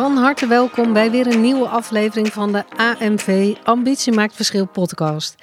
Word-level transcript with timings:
Van 0.00 0.16
harte 0.16 0.46
welkom 0.46 0.92
bij 0.92 1.10
weer 1.10 1.26
een 1.26 1.40
nieuwe 1.40 1.68
aflevering 1.68 2.28
van 2.28 2.52
de 2.52 2.64
AMV 2.76 3.54
Ambitie 3.64 4.12
maakt 4.12 4.34
verschil 4.36 4.66
podcast. 4.66 5.34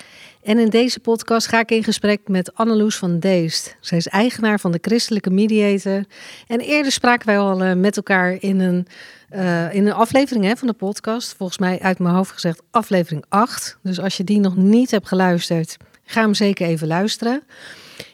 En 0.44 0.60
in 0.60 0.70
deze 0.70 1.00
podcast 1.00 1.48
ga 1.48 1.60
ik 1.60 1.72
in 1.72 1.84
gesprek 1.84 2.28
met 2.28 2.56
Anneloes 2.56 2.98
van 2.98 3.20
Deest. 3.20 3.76
Zij 3.80 3.98
is 3.98 4.08
eigenaar 4.08 4.60
van 4.60 4.72
de 4.72 4.78
Christelijke 4.82 5.30
Mediator. 5.30 6.04
En 6.48 6.60
eerder 6.60 6.92
spraken 6.92 7.28
wij 7.28 7.40
al 7.40 7.64
eh, 7.64 7.74
met 7.74 7.98
elkaar 7.98 8.38
in 8.40 8.60
een, 8.60 8.88
uh, 9.36 9.74
in 9.74 9.86
een 9.86 9.94
aflevering 9.94 10.46
hè, 10.46 10.56
van 10.56 10.68
de 10.68 10.74
podcast. 10.74 11.34
Volgens 11.34 11.58
mij 11.58 11.80
uit 11.82 12.00
mijn 12.00 12.16
hoofd 12.16 12.32
gezegd 12.32 12.62
aflevering 12.72 13.26
8. 13.30 13.78
Dus 13.84 14.00
als 14.00 14.18
je 14.18 14.24
die 14.24 14.40
nog 14.40 14.56
niet 14.56 14.92
hebt 14.92 15.08
geluisterd, 15.08 15.78
ga 16.04 16.22
hem 16.22 16.34
zeker 16.34 16.68
even 16.68 16.88
luisteren. 16.88 17.44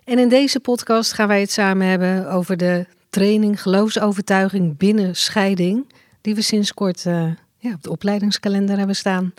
En 0.03 0.19
in 0.19 0.29
deze 0.29 0.59
podcast 0.59 1.13
gaan 1.13 1.27
wij 1.27 1.41
het 1.41 1.51
samen 1.51 1.87
hebben 1.87 2.29
over 2.29 2.57
de 2.57 2.85
training 3.09 3.61
geloofsovertuiging 3.61 4.77
binnen 4.77 5.15
scheiding. 5.15 5.85
Die 6.23 6.35
we 6.35 6.41
sinds 6.41 6.73
kort 6.73 7.05
uh, 7.05 7.31
ja, 7.57 7.73
op 7.73 7.83
de 7.83 7.89
opleidingskalender 7.89 8.77
hebben 8.77 8.95
staan. 8.95 9.33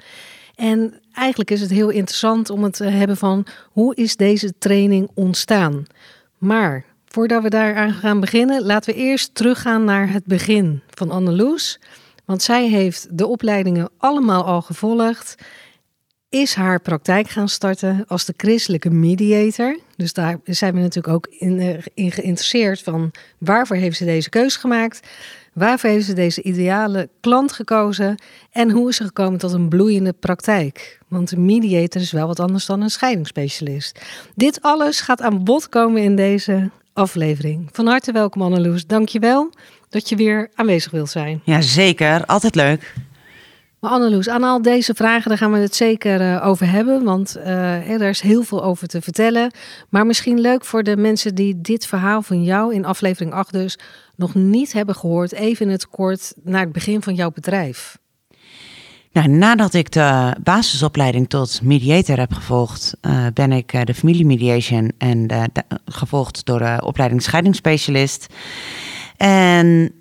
En 0.54 1.00
eigenlijk 1.12 1.50
is 1.50 1.60
het 1.60 1.70
heel 1.70 1.88
interessant 1.88 2.50
om 2.50 2.62
het 2.62 2.76
te 2.76 2.84
hebben 2.84 3.16
van 3.16 3.46
hoe 3.70 3.94
is 3.94 4.16
deze 4.16 4.54
training 4.58 5.10
ontstaan. 5.14 5.84
Maar 6.38 6.84
voordat 7.06 7.42
we 7.42 7.50
daaraan 7.50 7.92
gaan 7.92 8.20
beginnen, 8.20 8.62
laten 8.62 8.94
we 8.94 9.00
eerst 9.00 9.34
teruggaan 9.34 9.84
naar 9.84 10.12
het 10.12 10.24
begin 10.24 10.82
van 10.90 11.10
Anneloes. 11.10 11.80
Want 12.24 12.42
zij 12.42 12.68
heeft 12.68 13.18
de 13.18 13.26
opleidingen 13.26 13.90
allemaal 13.98 14.44
al 14.44 14.62
gevolgd. 14.62 15.34
Is 16.28 16.54
haar 16.54 16.80
praktijk 16.80 17.28
gaan 17.28 17.48
starten 17.48 18.04
als 18.06 18.24
de 18.24 18.34
christelijke 18.36 18.90
mediator. 18.90 19.78
Dus 19.96 20.12
daar 20.12 20.38
zijn 20.44 20.74
we 20.74 20.80
natuurlijk 20.80 21.14
ook 21.14 21.26
in, 21.26 21.82
in 21.94 22.12
geïnteresseerd 22.12 22.82
van 22.82 23.10
waarvoor 23.38 23.76
heeft 23.76 23.96
ze 23.96 24.04
deze 24.04 24.30
keus 24.30 24.56
gemaakt. 24.56 25.08
Waarvoor 25.54 25.90
heeft 25.90 26.06
ze 26.06 26.12
deze 26.12 26.42
ideale 26.42 27.08
klant 27.20 27.52
gekozen 27.52 28.14
en 28.50 28.70
hoe 28.70 28.88
is 28.88 28.96
ze 28.96 29.04
gekomen 29.04 29.38
tot 29.38 29.52
een 29.52 29.68
bloeiende 29.68 30.12
praktijk? 30.12 30.98
Want 31.08 31.32
een 31.32 31.44
mediator 31.44 32.00
is 32.00 32.12
wel 32.12 32.26
wat 32.26 32.40
anders 32.40 32.66
dan 32.66 32.80
een 32.80 32.90
scheidingsspecialist. 32.90 34.00
Dit 34.34 34.62
alles 34.62 35.00
gaat 35.00 35.20
aan 35.22 35.44
bod 35.44 35.68
komen 35.68 36.02
in 36.02 36.16
deze 36.16 36.70
aflevering. 36.92 37.68
Van 37.72 37.86
harte 37.86 38.12
welkom 38.12 38.42
Anneloes. 38.42 38.86
Dankjewel 38.86 39.50
dat 39.88 40.08
je 40.08 40.16
weer 40.16 40.50
aanwezig 40.54 40.90
wilt 40.90 41.10
zijn. 41.10 41.40
Ja, 41.44 41.60
zeker. 41.60 42.24
Altijd 42.24 42.54
leuk. 42.54 42.94
Maar 43.84 44.28
aan 44.28 44.42
al 44.42 44.62
deze 44.62 44.94
vragen 44.94 45.28
daar 45.28 45.38
gaan 45.38 45.52
we 45.52 45.58
het 45.58 45.74
zeker 45.74 46.20
uh, 46.20 46.46
over 46.46 46.70
hebben, 46.70 47.04
want 47.04 47.36
uh, 47.36 47.90
er 47.90 48.08
is 48.08 48.20
heel 48.20 48.42
veel 48.42 48.64
over 48.64 48.88
te 48.88 49.00
vertellen. 49.00 49.50
Maar 49.88 50.06
misschien 50.06 50.40
leuk 50.40 50.64
voor 50.64 50.82
de 50.82 50.96
mensen 50.96 51.34
die 51.34 51.60
dit 51.60 51.86
verhaal 51.86 52.22
van 52.22 52.42
jou 52.42 52.74
in 52.74 52.84
aflevering 52.84 53.32
8 53.32 53.52
dus 53.52 53.78
nog 54.16 54.34
niet 54.34 54.72
hebben 54.72 54.94
gehoord, 54.94 55.32
even 55.32 55.66
in 55.66 55.72
het 55.72 55.88
kort 55.88 56.34
naar 56.42 56.60
het 56.60 56.72
begin 56.72 57.02
van 57.02 57.14
jouw 57.14 57.30
bedrijf. 57.30 57.98
Nou, 59.12 59.28
nadat 59.28 59.74
ik 59.74 59.92
de 59.92 60.34
basisopleiding 60.42 61.28
tot 61.28 61.60
mediator 61.62 62.18
heb 62.18 62.32
gevolgd, 62.32 62.96
uh, 63.02 63.26
ben 63.34 63.52
ik 63.52 63.86
de 63.86 63.94
familiemediation 63.94 64.92
en 64.98 65.26
de, 65.26 65.48
de, 65.52 65.62
gevolgd 65.84 66.44
door 66.46 66.58
de 66.58 66.80
opleiding 66.84 67.22
scheidingsspecialist. 67.22 68.26
En 69.16 69.92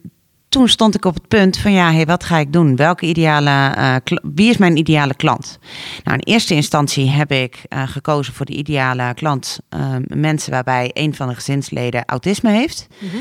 toen 0.53 0.67
stond 0.67 0.95
ik 0.95 1.05
op 1.05 1.13
het 1.13 1.27
punt 1.27 1.57
van 1.57 1.71
ja, 1.71 1.91
hey, 1.91 2.05
wat 2.05 2.23
ga 2.23 2.37
ik 2.37 2.53
doen? 2.53 2.75
Welke 2.75 3.05
ideale, 3.05 3.75
uh, 3.77 4.17
wie 4.21 4.49
is 4.49 4.57
mijn 4.57 4.77
ideale 4.77 5.15
klant? 5.15 5.59
Nou, 6.03 6.17
in 6.17 6.33
eerste 6.33 6.53
instantie 6.53 7.09
heb 7.09 7.31
ik 7.31 7.61
uh, 7.69 7.83
gekozen 7.87 8.33
voor 8.33 8.45
de 8.45 8.53
ideale 8.53 9.13
klant 9.13 9.59
uh, 9.69 9.95
mensen 10.07 10.51
waarbij 10.51 10.91
een 10.93 11.15
van 11.15 11.27
de 11.27 11.35
gezinsleden 11.35 12.05
autisme 12.05 12.51
heeft. 12.51 12.87
Mm 12.99 13.09
-hmm. 13.09 13.19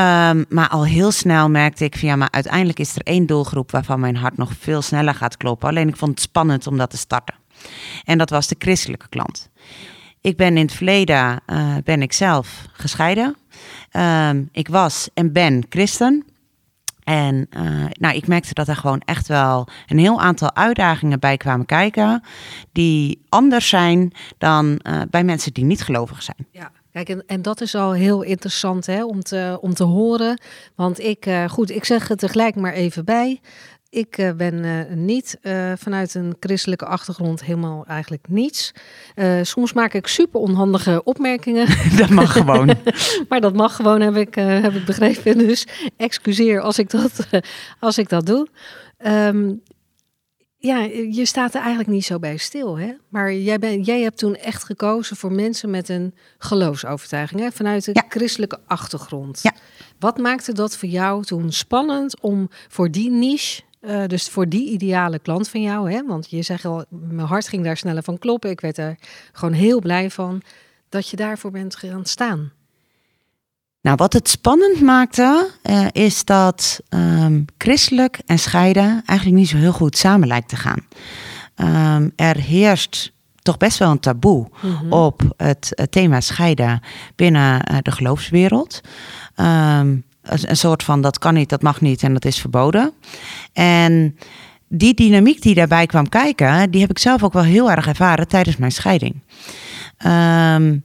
um, 0.00 0.44
maar 0.48 0.68
al 0.68 0.84
heel 0.84 1.10
snel 1.10 1.48
merkte 1.50 1.84
ik 1.84 1.98
van 1.98 2.08
ja, 2.08 2.16
maar 2.16 2.30
uiteindelijk 2.30 2.78
is 2.78 2.96
er 2.96 3.02
één 3.02 3.26
doelgroep 3.26 3.70
waarvan 3.70 4.00
mijn 4.00 4.16
hart 4.16 4.36
nog 4.36 4.52
veel 4.58 4.82
sneller 4.82 5.14
gaat 5.14 5.36
kloppen. 5.36 5.68
Alleen 5.68 5.88
ik 5.88 5.96
vond 5.96 6.10
het 6.10 6.20
spannend 6.20 6.66
om 6.66 6.76
dat 6.76 6.90
te 6.90 6.96
starten. 6.96 7.34
En 8.04 8.18
dat 8.18 8.30
was 8.30 8.46
de 8.46 8.56
christelijke 8.58 9.08
klant. 9.08 9.48
Ik 10.20 10.36
ben 10.36 10.56
in 10.56 10.64
het 10.64 10.74
verleden 10.74 11.40
ben 11.84 12.02
ik 12.02 12.12
zelf 12.12 12.66
gescheiden. 12.72 13.36
Um, 13.92 14.48
ik 14.52 14.68
was 14.68 15.08
en 15.14 15.32
ben 15.32 15.66
christen. 15.68 16.24
En 17.06 17.46
uh, 17.56 17.84
nou, 17.90 18.14
ik 18.14 18.26
merkte 18.26 18.54
dat 18.54 18.68
er 18.68 18.76
gewoon 18.76 19.02
echt 19.04 19.28
wel 19.28 19.68
een 19.86 19.98
heel 19.98 20.20
aantal 20.20 20.54
uitdagingen 20.54 21.20
bij 21.20 21.36
kwamen 21.36 21.66
kijken. 21.66 22.22
Die 22.72 23.24
anders 23.28 23.68
zijn 23.68 24.12
dan 24.38 24.80
uh, 24.82 25.00
bij 25.10 25.24
mensen 25.24 25.52
die 25.52 25.64
niet 25.64 25.82
gelovig 25.82 26.22
zijn. 26.22 26.46
Ja. 26.50 26.70
Kijk, 26.92 27.08
en, 27.08 27.24
en 27.26 27.42
dat 27.42 27.60
is 27.60 27.74
al 27.74 27.92
heel 27.92 28.22
interessant 28.22 28.86
hè, 28.86 29.04
om, 29.04 29.22
te, 29.22 29.58
om 29.60 29.74
te 29.74 29.84
horen. 29.84 30.40
Want 30.74 31.00
ik, 31.00 31.26
uh, 31.26 31.48
goed, 31.48 31.70
ik 31.70 31.84
zeg 31.84 32.08
het 32.08 32.18
tegelijk 32.18 32.54
maar 32.54 32.72
even 32.72 33.04
bij. 33.04 33.40
Ik 33.96 34.18
uh, 34.18 34.32
ben 34.32 34.64
uh, 34.64 34.80
niet 34.94 35.38
uh, 35.42 35.72
vanuit 35.76 36.14
een 36.14 36.36
christelijke 36.40 36.86
achtergrond 36.86 37.44
helemaal 37.44 37.84
eigenlijk 37.86 38.28
niets. 38.28 38.72
soms 39.42 39.72
maak 39.72 39.94
ik 39.94 40.06
super 40.06 40.40
onhandige 40.40 41.02
opmerkingen. 41.04 41.66
Dat 41.98 42.10
mag 42.10 42.32
gewoon. 42.32 42.66
maar 43.28 43.40
dat 43.40 43.54
mag 43.54 43.76
gewoon, 43.76 44.00
heb 44.00 44.16
ik, 44.16 44.34
heb 44.34 44.74
ik 44.74 44.84
begrepen. 44.84 45.38
Dus 45.46 45.66
excuseer 45.96 46.60
als 46.60 46.78
ik 46.78 46.90
dat, 46.90 47.26
als 47.80 47.98
ik 47.98 48.08
dat 48.08 48.26
doe. 48.26 48.48
Um, 49.06 49.62
ja, 50.58 50.78
je 51.10 51.26
staat 51.26 51.54
er 51.54 51.60
eigenlijk 51.60 51.90
niet 51.90 52.04
zo 52.04 52.18
bij 52.18 52.36
stil, 52.36 52.78
hè? 52.78 52.92
Maar 53.08 53.34
jij, 53.34 53.58
ben, 53.58 53.82
jij 53.82 54.00
hebt 54.00 54.18
toen 54.18 54.34
echt 54.34 54.64
gekozen 54.64 55.16
voor 55.16 55.32
mensen 55.32 55.70
met 55.70 55.88
een 55.88 56.14
geloofsovertuiging, 56.38 57.40
hè? 57.40 57.50
Vanuit 57.50 57.90
ja. 57.92 58.04
christelijke 58.08 58.58
achtergrond. 58.66 59.40
Ja. 59.42 59.52
Wat 59.98 60.18
maakte 60.18 60.52
dat 60.52 60.76
voor 60.76 60.88
jou 60.88 61.24
toen 61.24 61.52
spannend 61.52 62.20
om 62.20 62.48
voor 62.68 62.90
die 62.90 63.10
niche 63.10 63.62
uh, 63.86 64.06
dus 64.06 64.28
voor 64.28 64.48
die 64.48 64.70
ideale 64.70 65.18
klant 65.18 65.48
van 65.48 65.62
jou, 65.62 65.92
hè, 65.92 66.06
want 66.06 66.30
je 66.30 66.42
zegt 66.42 66.64
al, 66.64 66.84
mijn 66.88 67.26
hart 67.26 67.48
ging 67.48 67.64
daar 67.64 67.76
sneller 67.76 68.02
van 68.02 68.18
kloppen. 68.18 68.50
Ik 68.50 68.60
werd 68.60 68.78
er 68.78 68.96
gewoon 69.32 69.54
heel 69.54 69.80
blij 69.80 70.10
van 70.10 70.42
dat 70.88 71.08
je 71.08 71.16
daarvoor 71.16 71.50
bent 71.50 71.76
gaan 71.76 72.04
staan. 72.04 72.52
Nou, 73.80 73.98
wat 73.98 74.12
het 74.12 74.28
spannend 74.28 74.80
maakte, 74.80 75.50
uh, 75.62 75.86
is 75.92 76.24
dat 76.24 76.80
um, 76.88 77.44
christelijk 77.58 78.18
en 78.26 78.38
scheiden 78.38 79.02
eigenlijk 79.06 79.38
niet 79.38 79.48
zo 79.48 79.56
heel 79.56 79.72
goed 79.72 79.96
samen 79.96 80.28
lijkt 80.28 80.48
te 80.48 80.56
gaan. 80.56 80.86
Um, 81.56 82.12
er 82.16 82.36
heerst 82.36 83.12
toch 83.42 83.56
best 83.56 83.78
wel 83.78 83.90
een 83.90 84.00
taboe 84.00 84.48
mm 84.62 84.76
-hmm. 84.76 84.92
op 84.92 85.22
het, 85.36 85.72
het, 85.74 85.92
thema 85.92 86.20
scheiden 86.20 86.80
binnen 87.14 87.72
uh, 87.72 87.78
de 87.82 87.90
geloofswereld. 87.90 88.80
Um, 89.36 90.04
een 90.28 90.56
soort 90.56 90.82
van 90.82 91.00
dat 91.00 91.18
kan 91.18 91.34
niet, 91.34 91.48
dat 91.48 91.62
mag 91.62 91.80
niet 91.80 92.02
en 92.02 92.12
dat 92.12 92.24
is 92.24 92.40
verboden. 92.40 92.92
En 93.52 94.16
die 94.68 94.94
dynamiek 94.94 95.42
die 95.42 95.54
daarbij 95.54 95.86
kwam 95.86 96.08
kijken, 96.08 96.70
die 96.70 96.80
heb 96.80 96.90
ik 96.90 96.98
zelf 96.98 97.22
ook 97.22 97.32
wel 97.32 97.42
heel 97.42 97.70
erg 97.70 97.86
ervaren 97.86 98.28
tijdens 98.28 98.56
mijn 98.56 98.72
scheiding. 98.72 99.14
Um, 100.06 100.84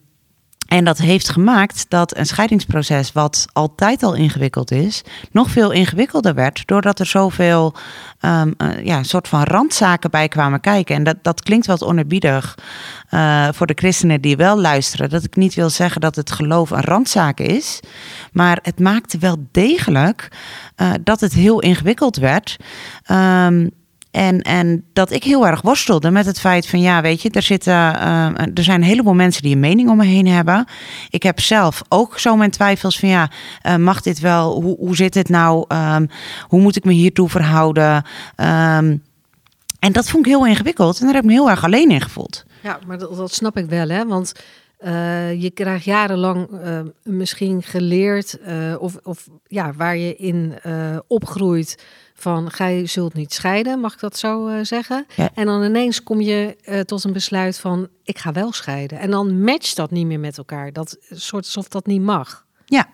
en 0.72 0.84
dat 0.84 0.98
heeft 0.98 1.30
gemaakt 1.30 1.86
dat 1.88 2.18
een 2.18 2.26
scheidingsproces, 2.26 3.12
wat 3.12 3.46
altijd 3.54 4.04
al 4.04 4.14
ingewikkeld 4.14 4.72
is, 4.72 5.04
nog 5.32 5.50
veel 5.50 5.72
ingewikkelder 5.72 6.34
werd. 6.34 6.64
Doordat 6.68 7.00
er 7.00 7.06
zoveel 7.06 7.76
um, 8.22 8.54
ja, 8.84 9.04
soort 9.04 9.28
van 9.28 9.44
randzaken 9.44 10.12
bij 10.12 10.28
kwamen 10.28 10.60
kijken. 10.60 10.96
En 10.96 11.04
dat, 11.04 11.16
dat 11.22 11.42
klinkt 11.42 11.66
wat 11.66 11.84
onerbiedig 11.84 12.58
uh, 13.10 13.48
voor 13.52 13.68
de 13.68 13.74
christenen 13.76 14.22
die 14.22 14.38
wel 14.38 14.60
luisteren. 14.60 15.10
Dat 15.10 15.24
ik 15.24 15.36
niet 15.36 15.54
wil 15.54 15.70
zeggen 15.70 16.02
dat 16.02 16.16
het 16.16 16.32
geloof 16.32 16.70
een 16.70 16.82
randzaak 16.82 17.40
is. 17.40 17.80
Maar 18.32 18.60
het 18.62 18.80
maakte 18.80 19.18
wel 19.18 19.48
degelijk 19.52 20.28
uh, 20.78 20.92
dat 21.04 21.20
het 21.20 21.34
heel 21.34 21.60
ingewikkeld 21.60 22.18
werd. 22.18 22.58
Um, 23.12 23.72
en, 24.12 24.42
en 24.42 24.86
dat 24.94 25.12
ik 25.12 25.24
heel 25.24 25.48
erg 25.48 25.62
worstelde 25.62 26.12
met 26.12 26.26
het 26.26 26.40
feit 26.40 26.68
van 26.68 26.82
ja, 26.82 27.02
weet 27.02 27.22
je, 27.22 27.30
er, 27.30 27.42
zitten, 27.42 27.74
uh, 27.74 28.26
er 28.54 28.64
zijn 28.64 28.82
een 28.82 28.88
heleboel 28.88 29.14
mensen 29.14 29.42
die 29.42 29.54
een 29.54 29.60
mening 29.60 29.90
om 29.90 29.98
me 29.98 30.06
heen 30.06 30.28
hebben. 30.28 30.66
Ik 31.10 31.24
heb 31.24 31.40
zelf 31.40 31.82
ook 31.90 32.20
zo 32.20 32.36
mijn 32.36 32.52
twijfels 32.52 33.00
van 33.00 33.10
ja, 33.10 33.30
uh, 33.68 33.76
mag 33.76 34.02
dit 34.02 34.20
wel? 34.20 34.62
Hoe, 34.62 34.78
hoe 34.78 34.96
zit 34.96 35.14
het 35.14 35.30
nou? 35.30 35.66
Um, 35.68 36.10
hoe 36.48 36.62
moet 36.62 36.76
ik 36.76 36.84
me 36.84 36.94
hiertoe 36.94 37.30
verhouden? 37.30 37.96
Um, 37.96 39.04
en 39.80 39.92
dat 39.92 40.10
vond 40.10 40.26
ik 40.26 40.32
heel 40.32 40.46
ingewikkeld 40.48 41.00
en 41.00 41.06
daar 41.06 41.16
heb 41.16 41.24
ik 41.24 41.30
me 41.30 41.36
heel 41.36 41.50
erg 41.50 41.64
alleen 41.64 41.92
in 41.92 42.02
gevoeld. 42.02 42.46
Ja, 42.64 42.80
maar 42.88 42.98
dat, 42.98 43.16
dat 43.18 43.34
snap 43.34 43.58
ik 43.58 43.70
wel, 43.70 43.90
hè? 43.90 44.06
Want 44.06 44.34
Eh, 44.84 45.42
je 45.42 45.52
krijgt 45.52 45.86
jarenlang 45.86 46.48
eh, 46.64 46.80
misschien 47.04 47.64
geleerd, 47.64 48.40
eh, 48.40 48.76
of, 48.80 48.98
of 49.04 49.28
ja, 49.48 49.74
waar 49.74 49.98
je 49.98 50.16
in 50.16 50.54
eh, 50.64 50.98
opgroeit 51.08 51.84
van 52.22 52.52
gij 52.52 52.86
zult 52.86 53.14
niet 53.14 53.34
scheiden, 53.34 53.80
mag 53.80 53.94
ik 53.94 54.00
dat 54.00 54.18
zo 54.18 54.48
eh, 54.48 54.56
zeggen? 54.62 55.06
Ja. 55.16 55.30
En 55.34 55.46
dan 55.46 55.64
ineens 55.64 56.04
kom 56.04 56.22
je 56.22 56.58
eh, 56.64 56.80
tot 56.80 57.04
een 57.04 57.14
besluit 57.14 57.60
van 57.60 57.88
ik 58.04 58.18
ga 58.18 58.32
wel 58.32 58.52
scheiden. 58.52 59.00
En 59.00 59.12
dan 59.12 59.44
matcht 59.44 59.76
dat 59.76 59.92
niet 59.92 60.06
meer 60.06 60.20
met 60.20 60.38
elkaar. 60.38 60.74
Dat 60.74 60.98
soort 61.10 61.46
alsof 61.46 61.68
dat 61.68 61.86
niet 61.86 62.02
mag. 62.02 62.46
Ja, 62.66 62.88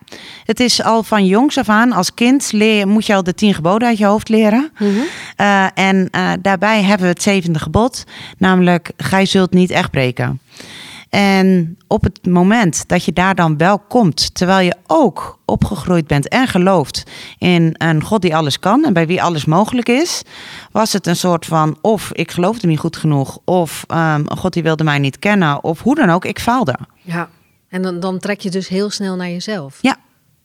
het 0.44 0.60
is 0.60 0.82
al 0.82 1.02
van 1.02 1.26
jongs 1.26 1.58
af 1.58 1.68
aan, 1.68 1.92
als 1.92 2.14
kind 2.14 2.52
leer, 2.52 2.88
moet 2.88 3.06
je 3.06 3.14
al 3.14 3.22
de 3.22 3.34
tien 3.34 3.54
geboden 3.54 3.88
uit 3.88 3.98
je 3.98 4.06
hoofd 4.06 4.28
leren. 4.28 4.72
Eh, 5.36 5.66
en 5.74 6.08
daarbij 6.40 6.82
hebben 6.82 7.06
we 7.06 7.12
het 7.12 7.22
zevende 7.22 7.58
gebod, 7.58 8.04
namelijk 8.38 8.90
gij 8.96 9.26
zult 9.26 9.52
niet 9.52 9.70
echt 9.70 9.90
breken. 9.90 10.40
En 11.08 11.78
op 11.86 12.02
het 12.02 12.26
moment 12.26 12.88
dat 12.88 13.04
je 13.04 13.12
daar 13.12 13.34
dan 13.34 13.56
wel 13.56 13.78
komt, 13.78 14.34
terwijl 14.34 14.66
je 14.66 14.76
ook 14.86 15.38
opgegroeid 15.44 16.06
bent 16.06 16.28
en 16.28 16.46
gelooft 16.46 17.02
in 17.38 17.74
een 17.78 18.02
God 18.02 18.22
die 18.22 18.36
alles 18.36 18.58
kan 18.58 18.84
en 18.84 18.92
bij 18.92 19.06
wie 19.06 19.22
alles 19.22 19.44
mogelijk 19.44 19.88
is, 19.88 20.22
was 20.72 20.92
het 20.92 21.06
een 21.06 21.16
soort 21.16 21.46
van 21.46 21.78
of 21.80 22.12
ik 22.12 22.30
geloofde 22.30 22.66
niet 22.66 22.78
goed 22.78 22.96
genoeg, 22.96 23.38
of 23.44 23.84
ehm, 23.86 24.22
een 24.26 24.36
God 24.36 24.52
die 24.52 24.62
wilde 24.62 24.84
mij 24.84 24.98
niet 24.98 25.18
kennen, 25.18 25.64
of 25.64 25.82
hoe 25.82 25.94
dan 25.94 26.10
ook, 26.10 26.24
ik 26.24 26.38
faalde. 26.38 26.78
Ja. 27.02 27.28
En 27.68 27.82
dan, 27.82 28.00
dan 28.00 28.18
trek 28.18 28.40
je 28.40 28.50
dus 28.50 28.68
heel 28.68 28.90
snel 28.90 29.16
naar 29.16 29.30
jezelf. 29.30 29.78
Ja. 29.80 29.96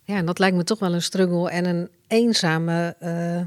Ja, 0.06 0.16
en 0.16 0.26
dat 0.26 0.40
lijkt 0.40 0.56
me 0.56 0.64
toch 0.64 0.80
wel 0.80 0.94
een 0.94 1.02
struggle 1.02 1.50
en 1.50 1.66
een 1.66 1.90
eenzame, 2.08 2.96
eh, 3.00 3.42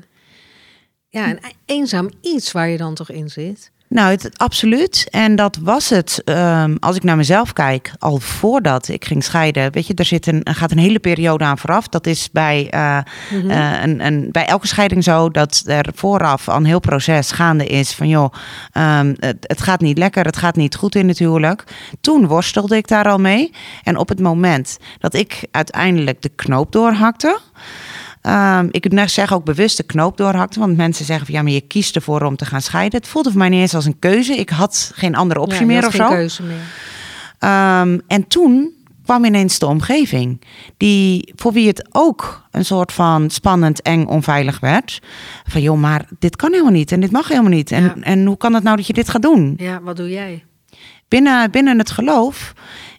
ja, 1.09 1.31
een 1.31 1.41
eenzaam 1.65 2.11
iets 2.21 2.53
waar 2.53 2.69
je 2.69 2.77
dan 2.77 2.95
toch 2.95 3.11
in 3.11 3.29
zit. 3.29 3.71
Nou, 3.89 4.11
het, 4.11 4.39
absoluut. 4.39 5.07
En 5.11 5.37
dat 5.37 5.59
was 5.63 5.89
het. 5.89 6.23
ehm, 6.25 6.77
als 6.81 6.97
ik 6.97 7.03
naar 7.03 7.17
mezelf 7.17 7.53
kijk, 7.53 7.93
al 7.99 8.19
voordat 8.19 8.89
ik 8.89 9.05
ging 9.05 9.25
scheiden. 9.25 9.73
Weet 9.73 9.87
je, 9.87 9.95
er, 9.95 10.05
zit 10.05 10.27
een, 10.27 10.41
gaat 10.45 10.71
een 10.71 10.79
hele 10.79 10.99
periode 10.99 11.45
aan 11.45 11.59
vooraf. 11.59 11.89
Dat 11.89 12.07
is 12.07 12.31
bij, 12.31 12.69
eh, 12.71 12.97
eh, 12.97 13.83
een, 13.83 14.07
een, 14.07 14.29
bij 14.33 14.47
elke 14.47 14.67
scheiding 14.67 15.05
zo 15.05 15.31
dat 15.31 15.63
er 15.67 15.87
vooraf 15.95 16.49
al 16.49 16.57
een 16.57 16.65
heel 16.65 16.81
proces 16.81 17.31
gaande 17.31 17.67
is. 17.67 17.93
Van 17.95 18.09
joh, 18.09 18.33
ehm, 18.73 19.15
het, 19.19 19.37
het 19.41 19.63
gaat 19.63 19.81
niet 19.81 19.99
lekker, 19.99 20.25
het 20.25 20.37
gaat 20.37 20.57
niet 20.57 20.77
goed 20.77 20.95
in 20.95 21.09
het 21.09 21.19
huwelijk. 21.19 21.65
Toen 22.01 22.27
worstelde 22.27 22.77
ik 22.77 22.89
daar 22.89 23.09
al 23.09 23.19
mee. 23.19 23.53
En 23.83 23.97
op 23.97 24.09
het 24.09 24.21
moment 24.21 24.77
dat 24.99 25.15
ik 25.15 25.47
uiteindelijk 25.51 26.23
de 26.23 26.31
knoop 26.37 26.73
doorhakte. 26.73 27.39
Ehm, 28.27 28.69
ik 28.71 29.09
zeggen 29.09 29.37
ook 29.37 29.45
bewust 29.45 29.77
de 29.77 29.83
knoop 29.83 30.17
doorhakte. 30.17 30.59
Want 30.61 30.77
mensen 30.77 31.05
zeggen 31.05 31.27
van 31.27 31.35
ja, 31.35 31.43
maar 31.43 31.53
je 31.53 31.61
kiest 31.61 31.97
ervoor 31.97 32.23
om 32.23 32.37
te 32.37 32.45
gaan 32.45 32.63
scheiden. 32.63 32.99
Het 32.99 33.09
voelde 33.09 33.31
voor 33.31 33.39
mij 33.39 33.49
niet 33.49 33.61
eens 33.61 33.75
als 33.75 33.85
een 33.85 33.99
keuze. 33.99 34.37
Ik 34.37 34.49
had 34.51 34.91
geen 34.95 35.15
andere 35.15 35.41
optie 35.41 35.61
Ja, 35.61 35.67
meer 35.67 35.87
of 35.87 35.91
geen 35.95 36.01
zo. 36.01 36.09
keuze 36.09 36.43
meer. 36.43 36.57
Ehm, 37.39 37.99
en 38.07 38.29
toen 38.29 38.75
kwam 39.05 39.25
ineens 39.25 39.59
de 39.59 39.67
omgeving. 39.67 40.41
Die, 40.77 41.33
voor 41.37 41.53
wie 41.53 41.67
het 41.67 41.87
ook 41.93 42.43
een 42.51 42.65
soort 42.65 42.93
van 42.93 43.31
spannend, 43.31 43.83
eng, 43.83 44.05
onveilig 44.07 44.61
werd. 44.61 45.01
Van 45.49 45.61
joh, 45.63 45.79
maar 45.79 46.05
dit 46.19 46.37
kan 46.37 46.51
helemaal 46.53 46.73
niet 46.73 46.93
en 46.93 47.01
dit 47.01 47.11
mag 47.13 47.29
helemaal 47.29 47.51
niet. 47.51 47.71
En, 47.71 47.83
Ja. 47.85 47.95
en 48.01 48.27
hoe 48.27 48.37
kan 48.37 48.55
het 48.55 48.63
nou 48.63 48.77
dat 48.77 48.87
je 48.87 48.93
dit 48.93 49.09
gaat 49.09 49.23
doen? 49.23 49.55
Ja, 49.57 49.81
wat 49.83 49.97
doe 49.97 50.09
jij? 50.11 50.45
Binnen, 51.09 51.51
binnen 51.51 51.79
het 51.79 51.91
geloof 51.91 52.53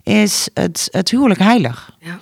is 0.03 0.49
het, 0.53 0.87
het 0.91 1.09
huwelijk 1.11 1.39
heilig. 1.39 1.91
Ja, 1.99 2.19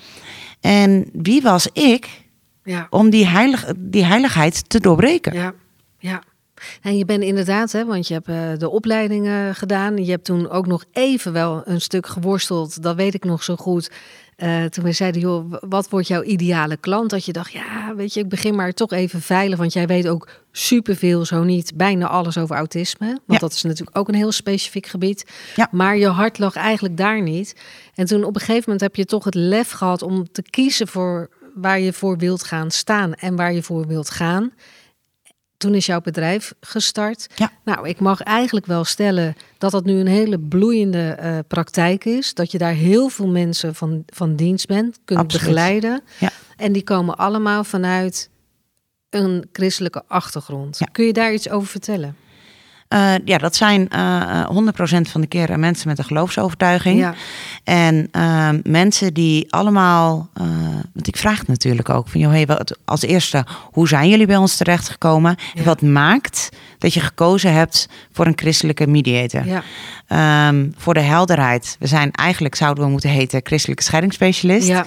En 0.62 1.10
wie 1.14 1.42
was 1.42 1.68
ik 1.74 2.24
ja, 2.66 2.88
om 2.90 3.10
die, 3.10 3.28
heilig, 3.28 3.66
die 3.78 4.06
heiligheid 4.06 4.70
te 4.70 4.80
doorbreken? 4.80 5.34
ja, 5.34 5.54
ja. 6.00 6.22
En 6.82 6.98
je 6.98 7.06
bent 7.06 7.24
inderdaad, 7.24 7.72
hè, 7.72 7.86
want 7.86 8.08
je 8.08 8.14
hebt 8.14 8.28
eh, 8.28 8.38
de 8.58 8.70
opleiding 8.70 9.28
eh, 9.28 9.50
gedaan. 9.54 9.98
Je 10.06 10.12
hebt 10.12 10.26
toen 10.26 10.50
ook 10.50 10.68
nog 10.68 10.84
even 10.92 11.34
wel 11.34 11.62
een 11.66 11.82
stuk 11.82 12.08
geworsteld. 12.08 12.82
Dat 12.84 12.96
weet 12.96 13.14
ik 13.14 13.24
nog 13.24 13.44
zo 13.44 13.56
goed. 13.56 13.92
Eh, 14.36 14.64
toen 14.64 14.84
we 14.84 14.92
zeiden, 14.92 15.22
joh, 15.22 15.54
wat 15.60 15.90
wordt 15.90 16.08
jouw 16.08 16.24
ideale 16.24 16.78
klant? 16.78 17.10
Dat 17.10 17.26
je 17.26 17.32
dacht, 17.32 17.52
ja, 17.52 17.96
weet 17.96 18.14
je, 18.14 18.20
ik 18.20 18.30
begin 18.30 18.56
maar 18.56 18.74
toch 18.74 18.92
even 18.92 19.22
veilig. 19.22 19.58
Want 19.58 19.74
jij 19.74 19.88
weet 19.88 20.08
ook 20.08 20.30
superveel, 20.52 21.26
zo 21.26 21.44
niet, 21.44 21.72
bijna 21.76 22.08
alles 22.08 22.38
over 22.38 22.56
autisme. 22.56 23.08
Want 23.08 23.22
Ja. 23.28 23.38
dat 23.38 23.54
is 23.54 23.64
natuurlijk 23.64 23.98
ook 23.98 24.08
een 24.08 24.16
heel 24.16 24.32
specifiek 24.32 24.86
gebied. 24.88 25.26
Ja. 25.56 25.68
Maar 25.72 25.98
je 25.98 26.08
hart 26.08 26.40
lag 26.40 26.56
eigenlijk 26.56 26.98
daar 26.98 27.22
niet. 27.22 27.56
En 27.96 28.06
toen 28.06 28.24
op 28.24 28.36
een 28.36 28.40
gegeven 28.42 28.64
moment 28.66 28.82
heb 28.82 28.96
je 28.96 29.06
toch 29.06 29.24
het 29.24 29.36
lef 29.36 29.72
gehad 29.72 30.02
om 30.02 30.32
te 30.32 30.42
kiezen 30.42 30.88
voor 30.88 31.30
waar 31.56 31.80
je 31.80 31.94
voor 31.94 32.18
wilt 32.18 32.44
gaan 32.44 32.72
staan 32.72 33.14
en 33.14 33.36
waar 33.36 33.54
je 33.54 33.64
voor 33.64 33.88
wilt 33.88 34.10
gaan. 34.10 34.52
Toen 35.58 35.76
is 35.76 35.86
jouw 35.86 36.02
bedrijf 36.02 36.54
gestart. 36.60 37.28
Ja. 37.36 37.52
Nou, 37.64 37.88
ik 37.88 38.00
mag 38.00 38.22
eigenlijk 38.22 38.66
wel 38.66 38.84
stellen 38.84 39.36
dat 39.58 39.72
dat 39.72 39.86
nu 39.86 40.00
een 40.00 40.08
hele 40.08 40.40
bloeiende 40.40 41.10
eh, 41.10 41.38
praktijk 41.48 42.06
is. 42.06 42.34
Dat 42.34 42.52
je 42.52 42.58
daar 42.58 42.74
heel 42.74 43.10
veel 43.10 43.28
mensen 43.28 43.76
van, 43.76 44.04
van 44.06 44.36
dienst 44.36 44.68
bent, 44.68 45.00
kunt 45.06 45.20
Absoluut. 45.20 45.46
begeleiden. 45.46 46.02
Ja. 46.20 46.32
En 46.58 46.72
die 46.72 46.84
komen 46.84 47.18
allemaal 47.18 47.64
vanuit 47.64 48.30
een 49.10 49.50
christelijke 49.52 50.04
achtergrond. 50.08 50.78
Ja. 50.80 50.86
Kun 50.92 51.06
je 51.06 51.14
daar 51.14 51.34
iets 51.34 51.50
over 51.50 51.68
vertellen? 51.68 52.16
Eh, 52.88 53.14
ja, 53.26 53.38
dat 53.38 53.56
zijn 53.56 53.90
eh, 53.90 54.50
100% 54.50 55.10
van 55.10 55.22
de 55.22 55.28
keren 55.28 55.60
mensen 55.60 55.88
met 55.88 55.98
een 55.98 56.04
geloofsovertuiging. 56.04 57.00
Ja. 57.00 57.14
En 57.64 58.10
mensen 58.64 59.14
die 59.14 59.54
allemaal, 59.54 60.30
eh, 60.34 60.44
want 60.94 61.08
ik 61.08 61.18
vraag 61.18 61.48
natuurlijk 61.48 61.90
ook 61.90 62.08
van, 62.08 62.22
joh, 62.22 62.32
hey, 62.32 62.46
wat, 62.46 62.78
als 62.86 63.02
eerste, 63.02 63.46
hoe 63.72 63.88
zijn 63.88 64.10
jullie 64.10 64.26
bij 64.26 64.38
ons 64.38 64.56
terechtgekomen? 64.56 65.36
Ja. 65.54 65.60
En 65.60 65.66
wat 65.66 65.82
maakt 65.82 66.50
dat 66.78 66.94
je 66.94 67.00
gekozen 67.00 67.54
hebt 67.54 67.90
voor 68.12 68.26
een 68.26 68.34
christelijke 68.36 68.88
mediator? 68.88 69.46
Ja. 69.46 69.64
Ehm, 70.08 70.70
voor 70.78 70.94
de 70.94 71.00
helderheid, 71.00 71.76
we 71.80 71.88
zijn 71.88 72.12
eigenlijk, 72.12 72.56
zouden 72.56 72.84
we 72.84 72.90
moeten 72.90 73.10
heten, 73.10 73.40
christelijke 73.44 73.84
scheidingsspecialist. 73.84 74.68
ja. 74.68 74.86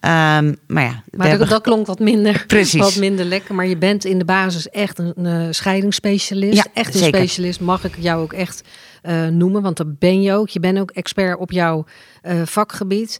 Ehm, 0.00 0.54
maar 0.66 0.84
ja, 0.84 1.02
Maar 1.10 1.28
hebben 1.28 1.48
dat, 1.48 1.62
klonk 1.62 1.86
wat 1.86 1.98
minder, 1.98 2.44
Precies. 2.46 2.80
wat 2.80 2.96
minder 2.96 3.24
lekker. 3.24 3.54
Maar 3.54 3.66
je 3.66 3.76
bent 3.76 4.04
in 4.04 4.18
de 4.18 4.24
basis 4.24 4.68
echt 4.68 4.98
een, 4.98 5.14
eh, 5.22 5.46
scheidingsspecialist. 5.50 6.56
Ja, 6.56 6.64
echt 6.72 6.94
een 6.94 7.00
zeker. 7.00 7.18
specialist 7.18 7.38
mag 7.60 7.84
ik 7.84 7.96
jou 7.98 8.22
ook 8.22 8.32
echt 8.32 8.62
eh, 9.02 9.26
noemen. 9.26 9.62
Want 9.62 9.76
dat 9.76 9.98
ben 9.98 10.22
je 10.22 10.32
ook. 10.32 10.48
Je 10.48 10.60
bent 10.60 10.78
ook 10.78 10.90
expert 10.90 11.38
op 11.38 11.50
jouw 11.52 11.84
eh, 12.22 12.42
vakgebied. 12.44 13.18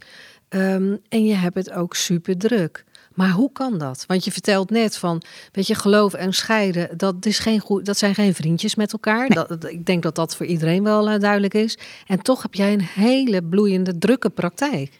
Ehm, 0.49 0.96
en 1.08 1.25
je 1.26 1.34
hebt 1.34 1.55
het 1.55 1.72
ook 1.72 1.94
super 1.96 2.38
druk. 2.38 2.84
Maar 3.14 3.31
hoe 3.31 3.52
kan 3.52 3.78
dat? 3.78 4.05
Want 4.06 4.25
je 4.25 4.32
vertelt 4.32 4.70
net 4.70 4.96
van, 4.96 5.22
weet 5.52 5.67
je, 5.67 5.75
geloof 5.75 6.14
en 6.14 6.32
scheiden, 6.32 6.99
dat, 6.99 7.26
is 7.26 7.38
geen 7.38 7.61
goed, 7.61 7.84
dat 7.87 7.99
zijn 7.99 8.14
geen 8.14 8.34
vriendjes 8.34 8.75
met 8.75 8.93
elkaar. 8.93 9.28
Dat, 9.28 9.49
dat- 9.49 9.64
ik 9.70 9.87
denk 9.87 10.02
dat 10.02 10.14
dat 10.14 10.37
voor 10.37 10.46
iedereen 10.46 10.82
wel 10.82 11.08
eh, 11.11 11.20
duidelijk 11.20 11.55
is. 11.55 11.78
En 12.06 12.22
toch 12.22 12.43
heb 12.43 12.55
jij 12.55 12.72
een 12.72 12.81
hele 12.82 13.43
bloeiende, 13.43 13.99
drukke 13.99 14.31
praktijk. 14.31 14.99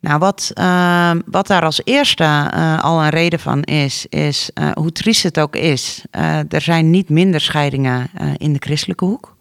Nou, 0.00 0.18
wat, 0.18 0.50
ehm, 0.54 1.20
wat 1.26 1.46
daar 1.46 1.62
als 1.62 1.80
eerste 1.84 2.24
eh, 2.24 2.82
al 2.82 3.02
een 3.02 3.08
reden 3.08 3.40
van 3.40 3.62
is, 3.62 4.06
is 4.08 4.50
eh, 4.54 4.70
hoe 4.74 4.92
triest 4.92 5.22
het 5.22 5.38
ook 5.40 5.56
is. 5.56 6.04
eh, 6.10 6.38
er 6.52 6.60
zijn 6.60 6.90
niet 6.90 7.08
minder 7.08 7.40
scheidingen 7.40 8.10
in 8.36 8.52
de 8.52 8.58
christelijke 8.58 9.04
hoek. 9.04 9.36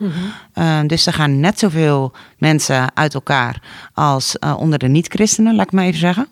Eh, 0.53 0.79
dus 0.87 1.05
er 1.05 1.13
gaan 1.13 1.39
net 1.39 1.59
zoveel 1.59 2.11
mensen 2.37 2.95
uit 2.95 3.13
elkaar 3.13 3.61
als 3.93 4.37
onder 4.57 4.79
de 4.79 4.87
niet-christenen, 4.87 5.55
laat 5.55 5.65
ik 5.65 5.71
maar 5.71 5.85
even 5.85 5.99
zeggen. 5.99 6.27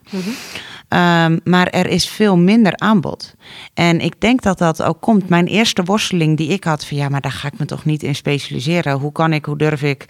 Ehm, 0.88 1.40
maar 1.44 1.68
er 1.68 1.88
is 1.88 2.08
veel 2.10 2.38
minder 2.38 2.78
aanbod. 2.78 3.34
En 3.74 4.00
ik 4.00 4.22
denk 4.22 4.42
dat 4.42 4.58
dat 4.58 4.82
ook 4.84 5.02
komt. 5.02 5.30
Mijn 5.30 5.48
eerste 5.48 5.84
worsteling 5.84 6.38
die 6.38 6.50
ik 6.50 6.64
had 6.64 6.86
van 6.86 6.98
ja, 6.98 7.10
maar 7.10 7.22
daar 7.22 7.32
ga 7.32 7.48
ik 7.48 7.60
me 7.60 7.66
toch 7.66 7.86
niet 7.86 8.04
in 8.04 8.16
specialiseren. 8.16 9.00
Hoe 9.00 9.12
kan 9.12 9.34
ik, 9.34 9.46
hoe 9.46 9.58
durf 9.58 9.82
ik? 9.84 10.06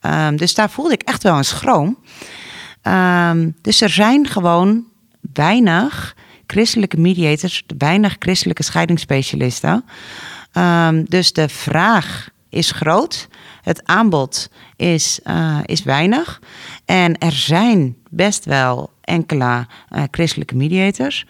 Ehm, 0.00 0.36
dus 0.36 0.54
daar 0.54 0.70
voelde 0.70 0.92
ik 0.92 1.02
echt 1.02 1.22
wel 1.22 1.36
een 1.36 1.44
schroom. 1.44 1.96
Ehm, 2.84 3.50
dus 3.60 3.80
er 3.80 3.90
zijn 3.90 4.26
gewoon 4.26 4.84
weinig 5.32 6.16
christelijke 6.46 7.00
mediators, 7.00 7.62
weinig 7.78 8.16
christelijke 8.18 8.62
scheidingsspecialisten. 8.62 9.84
Ehm, 10.52 11.04
dus 11.04 11.32
de 11.32 11.48
vraag 11.48 12.28
is 12.48 12.70
groot, 12.70 13.28
het 13.62 13.84
aanbod 13.84 14.50
is, 14.76 15.20
eh, 15.22 15.58
is 15.64 15.82
weinig. 15.82 16.40
En 16.84 17.18
er 17.18 17.32
zijn 17.32 17.96
best 18.10 18.44
wel 18.44 18.90
enkele 19.00 19.66
eh, 19.88 20.02
christelijke 20.10 20.56
mediators. 20.56 21.26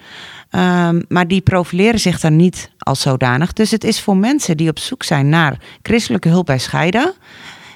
Ehm, 0.51 1.03
maar 1.09 1.29
die 1.29 1.41
profileren 1.41 2.01
zich 2.01 2.21
daar 2.21 2.31
niet 2.31 2.71
als 2.79 3.01
zodanig. 3.01 3.53
Dus 3.53 3.71
het 3.71 3.85
is 3.85 4.01
voor 4.01 4.17
mensen 4.17 4.57
die 4.57 4.69
op 4.69 4.79
zoek 4.79 5.03
zijn 5.03 5.29
naar 5.29 5.59
christelijke 5.83 6.29
hulp 6.29 6.47
bij 6.47 6.59
scheiden, 6.59 7.15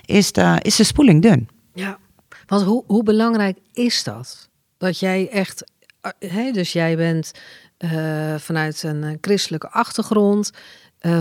is 0.05 0.31
is 0.63 0.77
de 0.77 0.85
spoeling 0.85 1.23
dun. 1.23 1.49
Ja, 1.75 1.99
want 2.49 2.85
hoe, 2.87 3.03
belangrijk 3.03 3.59
is 3.73 4.05
dat? 4.05 4.49
Dat 4.79 4.99
jij 4.99 5.29
echt, 5.31 5.65
eh, 6.19 6.53
dus 6.53 6.73
jij 6.73 6.97
bent 6.97 7.33
eh, 7.77 8.35
vanuit 8.39 8.83
een 8.83 9.05
eh, 9.05 9.17
christelijke 9.21 9.71
achtergrond. 9.71 10.51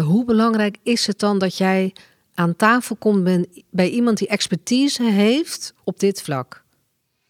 Hoe 0.04 0.26
belangrijk 0.26 0.78
is 0.84 1.08
het 1.08 1.20
dan 1.20 1.40
dat 1.40 1.58
jij 1.58 1.94
aan 2.34 2.56
tafel 2.56 2.96
komt 2.96 3.46
bij 3.70 3.90
iemand 3.90 4.18
die 4.18 4.28
expertise 4.28 5.04
heeft 5.04 5.74
op 5.84 6.00
dit 6.00 6.22
vlak? 6.22 6.64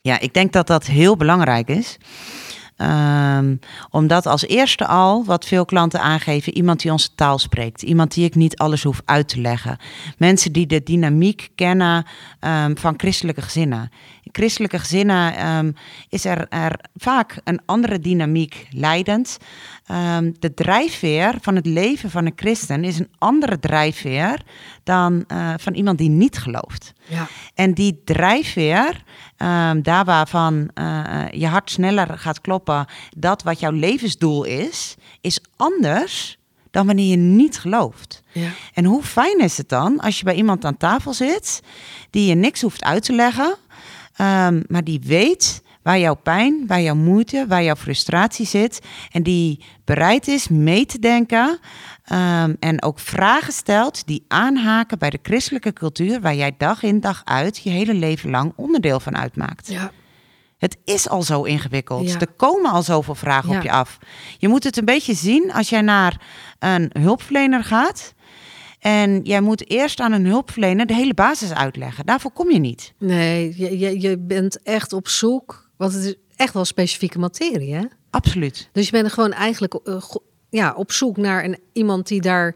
Ja, 0.02 0.20
ik 0.20 0.34
denk 0.34 0.54
dat 0.54 0.68
dat 0.68 0.86
heel 0.86 1.18
belangrijk 1.18 1.68
is. 1.68 1.98
Ehm, 2.78 3.56
omdat 3.90 4.26
als 4.26 4.48
eerste 4.48 4.88
al, 4.88 5.26
wat 5.26 5.46
veel 5.46 5.66
klanten 5.66 6.02
aangeven, 6.02 6.56
iemand 6.56 6.82
die 6.82 6.92
onze 6.92 7.16
taal 7.16 7.40
spreekt. 7.40 7.82
Iemand 7.82 8.14
die 8.14 8.26
ik 8.26 8.36
niet 8.36 8.58
alles 8.58 8.84
hoef 8.84 9.02
uit 9.06 9.28
te 9.28 9.42
leggen. 9.42 9.78
Mensen 10.18 10.52
die 10.52 10.68
de 10.68 10.84
dynamiek 10.84 11.50
kennen 11.56 12.06
ehm, 12.40 12.76
van 12.76 12.94
christelijke 12.98 13.42
gezinnen. 13.42 13.92
In 14.24 14.32
christelijke 14.32 14.80
gezinnen 14.80 15.36
ehm, 15.36 15.72
is 16.10 16.26
er, 16.26 16.46
er 16.50 16.80
vaak 16.96 17.42
een 17.44 17.62
andere 17.66 18.00
dynamiek 18.00 18.68
leidend. 18.72 19.38
De 20.40 20.54
drijfveer 20.56 21.34
van 21.42 21.56
het 21.56 21.66
leven 21.66 22.12
van 22.12 22.26
een 22.26 22.34
christen 22.36 22.84
is 22.84 23.00
een 23.00 23.12
andere 23.18 23.60
drijfveer 23.60 24.42
dan 24.84 25.24
eh, 25.28 25.54
van 25.58 25.74
iemand 25.74 25.98
die 25.98 26.10
niet 26.10 26.38
gelooft. 26.38 26.94
Ja. 27.06 27.28
En 27.54 27.74
die 27.74 28.02
drijfveer, 28.06 29.04
daar 29.82 30.06
waarvan 30.06 30.70
eh, 30.74 31.17
je 31.32 31.48
hart 31.48 31.72
sneller 31.72 32.18
gaat 32.18 32.42
kloppen, 32.42 32.86
dat 33.18 33.44
wat 33.44 33.60
jouw 33.60 33.72
levensdoel 33.72 34.44
is, 34.44 34.96
is 35.22 35.40
anders 35.56 36.38
dan 36.72 36.86
wanneer 36.86 37.10
je 37.10 37.16
niet 37.18 37.60
gelooft. 37.60 38.24
Ja. 38.32 38.50
En 38.74 38.86
hoe 38.86 39.04
fijn 39.04 39.40
is 39.40 39.58
het 39.58 39.70
dan 39.70 40.00
als 40.00 40.18
je 40.18 40.24
bij 40.24 40.36
iemand 40.36 40.66
aan 40.66 40.78
tafel 40.78 41.14
zit 41.14 41.62
die 42.10 42.26
je 42.30 42.36
niks 42.36 42.62
hoeft 42.62 42.84
uit 42.84 43.04
te 43.04 43.14
leggen, 43.14 43.56
ehm, 44.16 44.62
maar 44.68 44.84
die 44.84 45.02
weet 45.04 45.62
waar 45.82 46.00
jouw 46.00 46.16
pijn, 46.16 46.64
waar 46.68 46.82
jouw 46.82 46.96
moeite, 46.96 47.46
waar 47.48 47.64
jouw 47.64 47.76
frustratie 47.76 48.46
zit 48.46 48.80
en 49.12 49.24
die 49.24 49.64
bereid 49.86 50.28
is 50.28 50.48
mee 50.48 50.86
te 50.86 51.00
denken 51.00 51.60
ehm, 52.04 52.54
en 52.60 52.84
ook 52.84 53.00
vragen 53.00 53.54
stelt 53.54 54.08
die 54.08 54.24
aanhaken 54.28 55.00
bij 55.00 55.10
de 55.10 55.20
christelijke 55.22 55.74
cultuur 55.74 56.22
waar 56.22 56.36
jij 56.36 56.56
dag 56.58 56.84
in 56.84 57.00
dag 57.00 57.22
uit 57.24 57.58
je 57.64 57.70
hele 57.70 57.94
leven 57.94 58.30
lang 58.30 58.54
onderdeel 58.56 59.00
van 59.00 59.18
uitmaakt. 59.18 59.68
Ja. 59.68 59.92
Het 60.58 60.78
is 60.84 61.10
al 61.10 61.22
zo 61.24 61.44
ingewikkeld. 61.44 62.10
Ja. 62.12 62.20
Er 62.20 62.28
komen 62.36 62.72
al 62.72 62.84
zoveel 62.84 63.16
vragen 63.16 63.50
Ja. 63.52 63.58
op 63.58 63.64
je 63.64 63.72
af. 63.72 63.98
Je 64.38 64.48
moet 64.48 64.64
het 64.64 64.78
een 64.78 64.86
beetje 64.86 65.14
zien 65.14 65.54
als 65.54 65.70
jij 65.70 65.82
naar 65.82 66.22
een 66.60 66.92
hulpverlener 67.00 67.64
gaat. 67.64 68.14
En 68.80 69.22
jij 69.24 69.42
moet 69.42 69.70
eerst 69.70 70.00
aan 70.00 70.12
een 70.12 70.26
hulpverlener 70.26 70.86
de 70.86 70.94
hele 70.96 71.14
basis 71.14 71.54
uitleggen. 71.54 72.06
Daarvoor 72.06 72.32
kom 72.32 72.52
je 72.52 72.60
niet. 72.60 72.94
Nee, 73.00 73.54
je, 73.58 73.78
je, 73.80 74.02
je 74.02 74.18
bent 74.18 74.62
echt 74.64 74.94
op 74.94 75.08
zoek, 75.08 75.70
want 75.78 75.94
het 75.94 76.04
is 76.04 76.16
echt 76.36 76.54
wel 76.54 76.66
specifieke 76.66 77.20
materie, 77.20 77.74
hè? 77.74 77.82
Absoluut. 78.10 78.70
Dus 78.72 78.86
je 78.86 78.92
bent 78.92 79.14
gewoon 79.14 79.32
eigenlijk 79.34 79.74
eh, 79.84 80.02
ja, 80.50 80.74
op 80.74 80.92
zoek 80.92 81.18
naar 81.18 81.44
een, 81.44 81.60
iemand 81.74 82.08
die 82.08 82.22
daar 82.22 82.56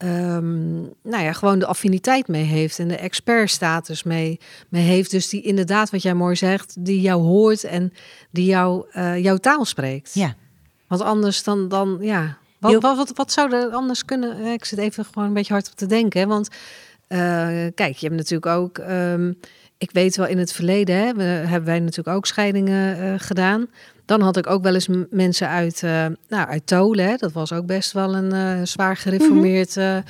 ehm, 0.00 0.80
nou 1.02 1.22
ja, 1.22 1.32
gewoon 1.32 1.58
de 1.58 1.66
affiniteit 1.66 2.28
mee 2.28 2.42
heeft 2.44 2.78
en 2.78 2.88
de 2.88 2.96
expertstatus 2.96 4.02
mee, 4.02 4.40
mee 4.68 4.82
heeft. 4.82 5.10
Dus 5.10 5.28
die 5.28 5.42
inderdaad, 5.42 5.90
wat 5.90 6.02
jij 6.02 6.14
mooi 6.14 6.36
zegt, 6.36 6.84
die 6.84 7.00
jou 7.00 7.22
hoort 7.22 7.64
en 7.64 7.92
die 8.30 8.44
jou, 8.44 8.84
eh, 8.90 9.18
jouw 9.22 9.36
taal 9.36 9.64
spreekt. 9.64 10.14
Ja. 10.14 10.34
Want 10.88 11.00
anders 11.02 11.42
dan, 11.42 11.68
dan 11.68 11.98
ja. 12.00 12.38
Wat, 12.58 12.82
wat, 12.82 12.96
wat, 12.96 13.12
wat 13.14 13.32
zou 13.32 13.52
er 13.54 13.70
anders 13.70 14.04
kunnen? 14.04 14.40
Eh, 14.44 14.52
Ik 14.52 14.64
zit 14.64 14.78
even 14.78 15.04
gewoon 15.04 15.28
een 15.28 15.34
beetje 15.34 15.52
hard 15.52 15.68
op 15.70 15.74
te 15.74 15.86
denken. 15.86 16.20
hè, 16.20 16.26
Want 16.26 16.48
eh, 17.06 17.18
kijk, 17.74 17.96
je 17.96 18.06
hebt 18.06 18.16
natuurlijk 18.18 18.46
ook. 18.46 18.78
ehm, 18.78 19.32
ik 19.78 19.90
weet 19.90 20.16
wel 20.16 20.26
in 20.26 20.38
het 20.38 20.52
verleden 20.52 20.96
hè, 20.96 21.14
we, 21.14 21.22
hebben 21.22 21.64
wij 21.64 21.78
natuurlijk 21.80 22.16
ook 22.16 22.26
scheidingen 22.26 22.98
eh, 22.98 23.14
gedaan. 23.18 23.66
Dan 24.10 24.20
had 24.20 24.36
ik 24.36 24.46
ook 24.46 24.62
wel 24.62 24.74
eens 24.74 24.88
mensen 25.10 25.48
uit, 25.48 25.82
eh 25.82 26.06
nou, 26.28 26.48
uit 26.48 26.66
Tolen. 26.66 27.04
Hè, 27.04 27.16
dat 27.16 27.32
was 27.32 27.52
ook 27.52 27.66
best 27.66 27.92
wel 27.92 28.14
een 28.14 28.32
eh, 28.32 28.66
zwaar 28.66 28.96
gereformeerd 28.96 29.76
ehm, 29.76 30.02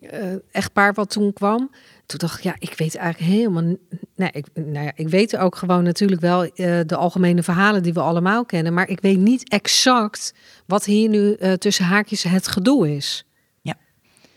eh, 0.00 0.34
echtpaar 0.50 0.94
wat 0.94 1.10
toen 1.10 1.32
kwam. 1.32 1.70
Toen 2.06 2.18
dacht 2.18 2.38
ik, 2.38 2.44
ja, 2.44 2.54
ik 2.58 2.74
weet 2.76 2.96
eigenlijk 2.96 3.32
helemaal. 3.32 3.76
Nee, 4.16 4.30
ik, 4.32 4.46
nou 4.54 4.84
ja, 4.84 4.92
ik 4.94 5.08
weet 5.08 5.36
ook 5.36 5.56
gewoon 5.56 5.82
natuurlijk 5.82 6.20
wel 6.20 6.50
de 6.86 6.96
algemene 6.96 7.42
verhalen 7.42 7.82
die 7.82 7.92
we 7.92 8.00
allemaal 8.00 8.44
kennen. 8.44 8.74
Maar 8.74 8.88
ik 8.88 9.00
weet 9.00 9.18
niet 9.18 9.48
exact 9.48 10.34
wat 10.66 10.84
hier 10.84 11.08
nu 11.08 11.36
tussen 11.58 11.84
haakjes 11.84 12.22
het 12.22 12.48
gedoe 12.48 12.96
is. 12.96 13.26
Ja. 13.60 13.74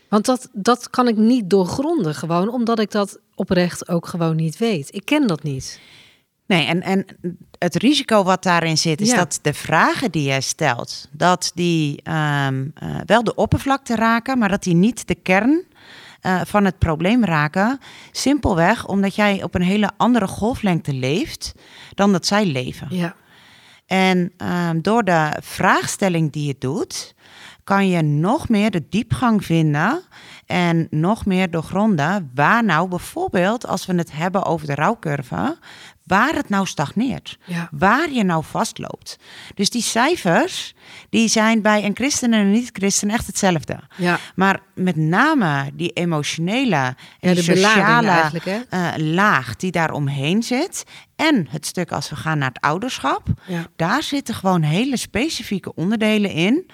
Want 0.08 0.24
dat, 0.24 0.48
dat 0.52 0.90
kan 0.90 1.08
ik 1.08 1.16
niet 1.16 1.50
doorgronden, 1.50 2.14
gewoon 2.14 2.48
omdat 2.48 2.78
ik 2.78 2.90
dat 2.90 3.18
oprecht 3.34 3.88
ook 3.88 4.06
gewoon 4.06 4.36
niet 4.36 4.58
weet. 4.58 4.94
Ik 4.94 5.04
ken 5.04 5.26
dat 5.26 5.42
niet. 5.42 5.80
Nee, 6.46 6.66
en, 6.66 6.82
en 6.82 7.06
het 7.58 7.74
risico 7.74 8.22
wat 8.24 8.42
daarin 8.42 8.78
zit, 8.78 9.00
is 9.00 9.10
Ja. 9.10 9.16
dat 9.16 9.38
de 9.42 9.54
vragen 9.54 10.10
die 10.10 10.22
jij 10.22 10.40
stelt, 10.40 11.08
dat 11.12 11.50
die 11.54 12.00
ehm, 12.02 12.66
eh, 12.74 12.88
wel 13.06 13.24
de 13.24 13.34
oppervlakte 13.34 13.94
raken, 13.94 14.38
maar 14.38 14.48
dat 14.48 14.62
die 14.62 14.74
niet 14.74 15.06
de 15.08 15.14
kern 15.14 15.64
eh, 16.20 16.40
van 16.44 16.64
het 16.64 16.78
probleem 16.78 17.24
raken. 17.24 17.78
Simpelweg 18.12 18.86
omdat 18.86 19.14
jij 19.14 19.42
op 19.42 19.54
een 19.54 19.62
hele 19.62 19.90
andere 19.96 20.26
golflengte 20.26 20.92
leeft 20.92 21.54
dan 21.94 22.12
dat 22.12 22.26
zij 22.26 22.44
leven. 22.46 22.86
Ja, 22.90 23.14
En 23.86 24.32
ehm, 24.36 24.80
door 24.80 25.04
de 25.04 25.30
vraagstelling 25.40 26.32
die 26.32 26.46
je 26.46 26.56
doet, 26.58 27.14
kan 27.66 27.88
je 27.88 28.02
nog 28.02 28.48
meer 28.48 28.70
de 28.70 28.86
diepgang 28.90 29.44
vinden 29.44 30.02
en 30.46 30.86
nog 30.90 31.26
meer 31.26 31.50
doorgronden 31.50 32.30
waar 32.34 32.64
nou 32.64 32.88
bijvoorbeeld, 32.88 33.66
als 33.66 33.86
we 33.86 33.94
het 33.94 34.12
hebben 34.12 34.44
over 34.44 34.66
de 34.66 34.74
rouwcurve, 34.74 35.58
waar 36.04 36.34
het 36.34 36.48
nou 36.48 36.66
stagneert. 36.66 37.38
ja, 37.44 37.68
Waar 37.70 38.10
je 38.12 38.24
nou 38.24 38.44
vastloopt. 38.44 39.18
Dus 39.54 39.70
die 39.70 39.82
cijfers, 39.82 40.74
die 41.10 41.28
zijn 41.28 41.62
bij 41.62 41.84
een 41.84 41.94
christen 41.94 42.32
en 42.32 42.40
een 42.40 42.50
niet-christen 42.50 43.10
echt 43.10 43.26
hetzelfde. 43.26 43.78
ja. 43.96 44.18
Maar 44.34 44.60
met 44.74 44.96
name 44.96 45.70
die 45.74 45.92
emotionele 45.92 46.76
en 46.76 46.96
Ja, 47.20 47.34
die 47.34 47.42
sociale 47.42 48.30
eh, 48.68 48.92
laag 48.96 49.56
die 49.56 49.70
daar 49.70 49.92
omheen 49.92 50.42
zit. 50.42 50.84
En 51.16 51.46
het 51.50 51.66
stuk 51.66 51.92
als 51.92 52.10
we 52.10 52.16
gaan 52.16 52.38
naar 52.38 52.48
het 52.52 52.60
ouderschap. 52.60 53.28
Daar 53.76 54.02
zitten 54.02 54.34
gewoon 54.34 54.62
hele 54.62 54.96
specifieke 54.96 55.74
onderdelen 55.74 56.30
in. 56.30 56.70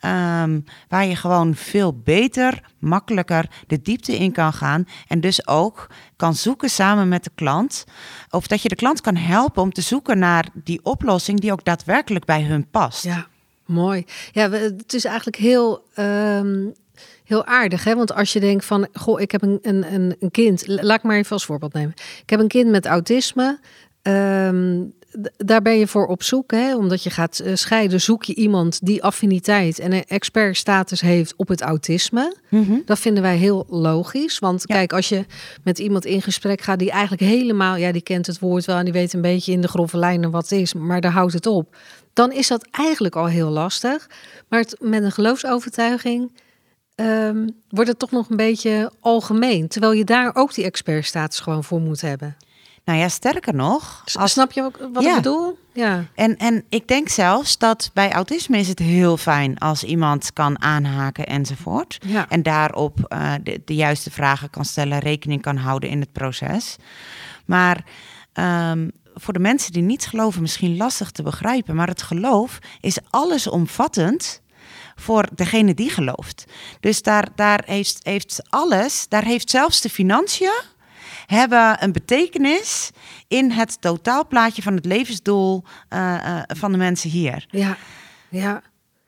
Ehm, 0.00 0.60
waar 0.88 1.06
je 1.06 1.16
gewoon 1.16 1.54
veel 1.54 1.98
beter, 1.98 2.62
makkelijker 2.78 3.50
de 3.66 3.82
diepte 3.82 4.16
in 4.16 4.32
kan 4.32 4.52
gaan. 4.52 4.86
En 5.08 5.20
dus 5.20 5.46
ook 5.46 5.86
kan 6.16 6.34
zoeken 6.34 6.70
samen 6.70 7.08
met 7.08 7.24
de 7.24 7.30
klant. 7.34 7.84
Of 8.30 8.46
dat 8.46 8.62
je 8.62 8.68
de 8.68 8.74
klant 8.74 9.00
kan 9.00 9.16
helpen 9.16 9.62
om 9.62 9.72
te 9.72 9.80
zoeken 9.80 10.18
naar 10.18 10.48
die 10.54 10.80
oplossing 10.82 11.40
die 11.40 11.52
ook 11.52 11.64
daadwerkelijk 11.64 12.24
bij 12.24 12.42
hun 12.42 12.70
past. 12.70 13.04
Ja, 13.04 13.26
mooi. 13.66 14.04
Ja, 14.32 14.50
het 14.50 14.94
is 14.94 15.04
eigenlijk 15.04 15.36
heel, 15.36 15.84
ehm, 15.94 16.66
heel 17.24 17.44
aardig. 17.44 17.84
Hè? 17.84 17.94
Want 17.94 18.12
als 18.12 18.32
je 18.32 18.40
denkt 18.40 18.64
van, 18.64 18.88
goh, 18.92 19.20
ik 19.20 19.30
heb 19.30 19.42
een, 19.42 19.58
een, 19.62 20.16
een, 20.20 20.30
kind. 20.30 20.66
Laat 20.66 20.98
ik 20.98 21.02
maar 21.02 21.16
even 21.16 21.32
als 21.32 21.44
voorbeeld 21.44 21.72
nemen. 21.72 21.94
Ik 22.22 22.30
heb 22.30 22.40
een 22.40 22.48
kind 22.48 22.70
met 22.70 22.86
autisme. 22.86 23.60
Ehm, 24.02 24.82
daar 25.36 25.62
ben 25.62 25.78
je 25.78 25.86
voor 25.86 26.06
op 26.06 26.22
zoek. 26.22 26.50
Hè? 26.50 26.76
Omdat 26.76 27.02
je 27.02 27.10
gaat 27.10 27.38
eh, 27.38 27.54
scheiden, 27.54 28.00
zoek 28.00 28.24
je 28.24 28.34
iemand 28.34 28.78
die 28.86 29.02
affiniteit 29.02 29.78
en 29.78 29.92
een 29.92 30.04
expertstatus 30.06 31.00
heeft 31.00 31.34
op 31.36 31.48
het 31.48 31.60
autisme. 31.60 32.36
Mhm. 32.48 32.78
Dat 32.84 32.98
vinden 32.98 33.22
wij 33.22 33.36
heel 33.36 33.66
logisch. 33.68 34.38
Want 34.38 34.62
Ja. 34.66 34.74
kijk, 34.74 34.92
als 34.92 35.08
je 35.08 35.24
met 35.64 35.78
iemand 35.78 36.04
in 36.04 36.22
gesprek 36.22 36.60
gaat 36.60 36.78
die 36.78 36.90
eigenlijk 36.90 37.22
helemaal, 37.22 37.76
ja, 37.76 37.92
die 37.92 38.02
kent 38.02 38.26
het 38.26 38.38
woord 38.38 38.64
wel 38.64 38.76
en 38.76 38.84
die 38.84 38.92
weet 38.92 39.12
een 39.12 39.20
beetje 39.20 39.52
in 39.52 39.60
de 39.60 39.68
grove 39.68 39.96
lijnen 39.96 40.30
wat 40.30 40.42
het 40.48 40.52
is, 40.60 40.74
maar 40.74 41.00
daar 41.00 41.12
houdt 41.12 41.32
het 41.32 41.46
op. 41.46 41.76
Dan 42.12 42.32
is 42.32 42.48
dat 42.48 42.68
eigenlijk 42.70 43.16
al 43.16 43.26
heel 43.26 43.50
lastig. 43.50 44.08
Maar 44.48 44.60
het, 44.60 44.76
met 44.80 45.02
een 45.02 45.12
geloofsovertuiging 45.12 46.32
ehm, 46.94 47.48
wordt 47.68 47.88
het 47.90 47.98
toch 47.98 48.10
nog 48.10 48.30
een 48.30 48.36
beetje 48.36 48.92
algemeen. 49.00 49.68
Terwijl 49.68 49.92
je 49.92 50.04
daar 50.04 50.34
ook 50.34 50.54
die 50.54 50.64
expertstatus 50.64 51.40
gewoon 51.40 51.64
voor 51.64 51.80
moet 51.80 52.00
hebben. 52.00 52.36
Nou 52.84 52.98
ja, 52.98 53.08
sterker 53.08 53.54
nog, 53.54 54.02
als 54.12 54.32
Snap 54.32 54.52
je 54.52 54.70
wat 54.92 55.02
Ja. 55.02 55.10
ik 55.10 55.16
bedoel? 55.16 55.58
Ja. 55.72 56.04
En, 56.14 56.36
en 56.36 56.64
ik 56.68 56.88
denk 56.88 57.08
zelfs 57.08 57.58
dat 57.58 57.90
bij 57.94 58.12
autisme 58.12 58.58
is 58.58 58.68
het 58.68 58.78
heel 58.78 59.16
fijn 59.16 59.58
als 59.58 59.84
iemand 59.84 60.32
kan 60.32 60.62
aanhaken 60.62 61.26
enzovoort. 61.26 61.98
Ja. 62.06 62.28
En 62.28 62.42
daarop 62.42 62.98
eh, 63.00 63.32
de, 63.42 63.62
de 63.64 63.74
juiste 63.74 64.10
vragen 64.10 64.50
kan 64.50 64.64
stellen, 64.64 64.98
rekening 64.98 65.42
kan 65.42 65.56
houden 65.56 65.88
in 65.90 66.00
het 66.00 66.12
proces. 66.12 66.76
Maar 67.46 67.84
ehm, 68.32 68.88
voor 69.14 69.32
de 69.32 69.38
mensen 69.38 69.72
die 69.72 69.82
niet 69.82 70.06
geloven, 70.06 70.42
misschien 70.42 70.76
lastig 70.76 71.10
te 71.10 71.22
begrijpen. 71.22 71.74
Maar 71.74 71.88
het 71.88 72.02
geloof 72.02 72.58
is 72.80 72.98
allesomvattend 73.10 74.42
voor 74.94 75.28
degene 75.34 75.74
die 75.74 75.90
gelooft. 75.90 76.44
Dus 76.80 77.02
daar, 77.02 77.28
daar 77.34 77.62
heeft, 77.66 77.98
heeft 78.02 78.42
alles, 78.48 79.06
daar 79.08 79.24
heeft 79.24 79.50
zelfs 79.50 79.80
de 79.80 79.90
financiën 79.90 80.60
hebben 81.30 81.82
een 81.82 81.92
betekenis 81.92 82.90
in 83.28 83.50
het 83.50 83.80
totaalplaatje 83.80 84.62
van 84.62 84.74
het 84.74 84.84
levensdoel 84.84 85.62
eh, 85.88 86.14
eh, 86.14 86.42
van 86.46 86.72
de 86.72 86.78
mensen 86.78 87.10
hier. 87.10 87.46
Ja, 87.50 87.76
ja. 88.28 88.62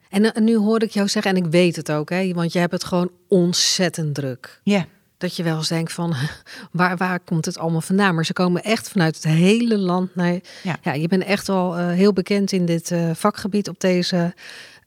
En, 0.09 0.35
eh, 0.35 0.43
nu 0.43 0.57
hoor 0.57 0.83
ik 0.83 0.91
jou 0.91 1.09
zeggen, 1.09 1.37
en 1.37 1.45
ik 1.45 1.51
weet 1.51 1.77
het 1.77 1.93
ook, 1.93 2.11
hè, 2.11 2.33
want 2.33 2.53
je 2.53 2.59
hebt 2.59 2.73
het 2.73 2.85
gewoon 2.85 3.11
ontzettend 3.29 4.15
druk. 4.15 4.61
Ja, 4.63 4.87
Dat 5.19 5.37
je 5.37 5.43
wel 5.43 5.57
eens 5.57 5.69
denkt 5.69 5.93
van, 5.93 6.15
waar, 6.73 6.97
waar 6.97 7.21
komt 7.21 7.45
het 7.45 7.59
allemaal 7.59 7.81
vandaan? 7.81 8.15
Maar 8.15 8.25
ze 8.25 8.33
komen 8.33 8.63
echt 8.63 8.89
vanuit 8.89 9.15
het 9.15 9.25
hele 9.25 9.79
land 9.79 10.15
naar... 10.15 10.39
Ja. 10.63 10.79
Ja, 10.83 10.93
je 10.93 11.09
bent 11.09 11.23
echt 11.23 11.49
al 11.49 11.77
heel 11.77 12.13
bekend 12.13 12.53
in 12.53 12.67
dit 12.67 12.95
vakgebied 13.13 13.69
op 13.69 13.81
deze 13.81 14.35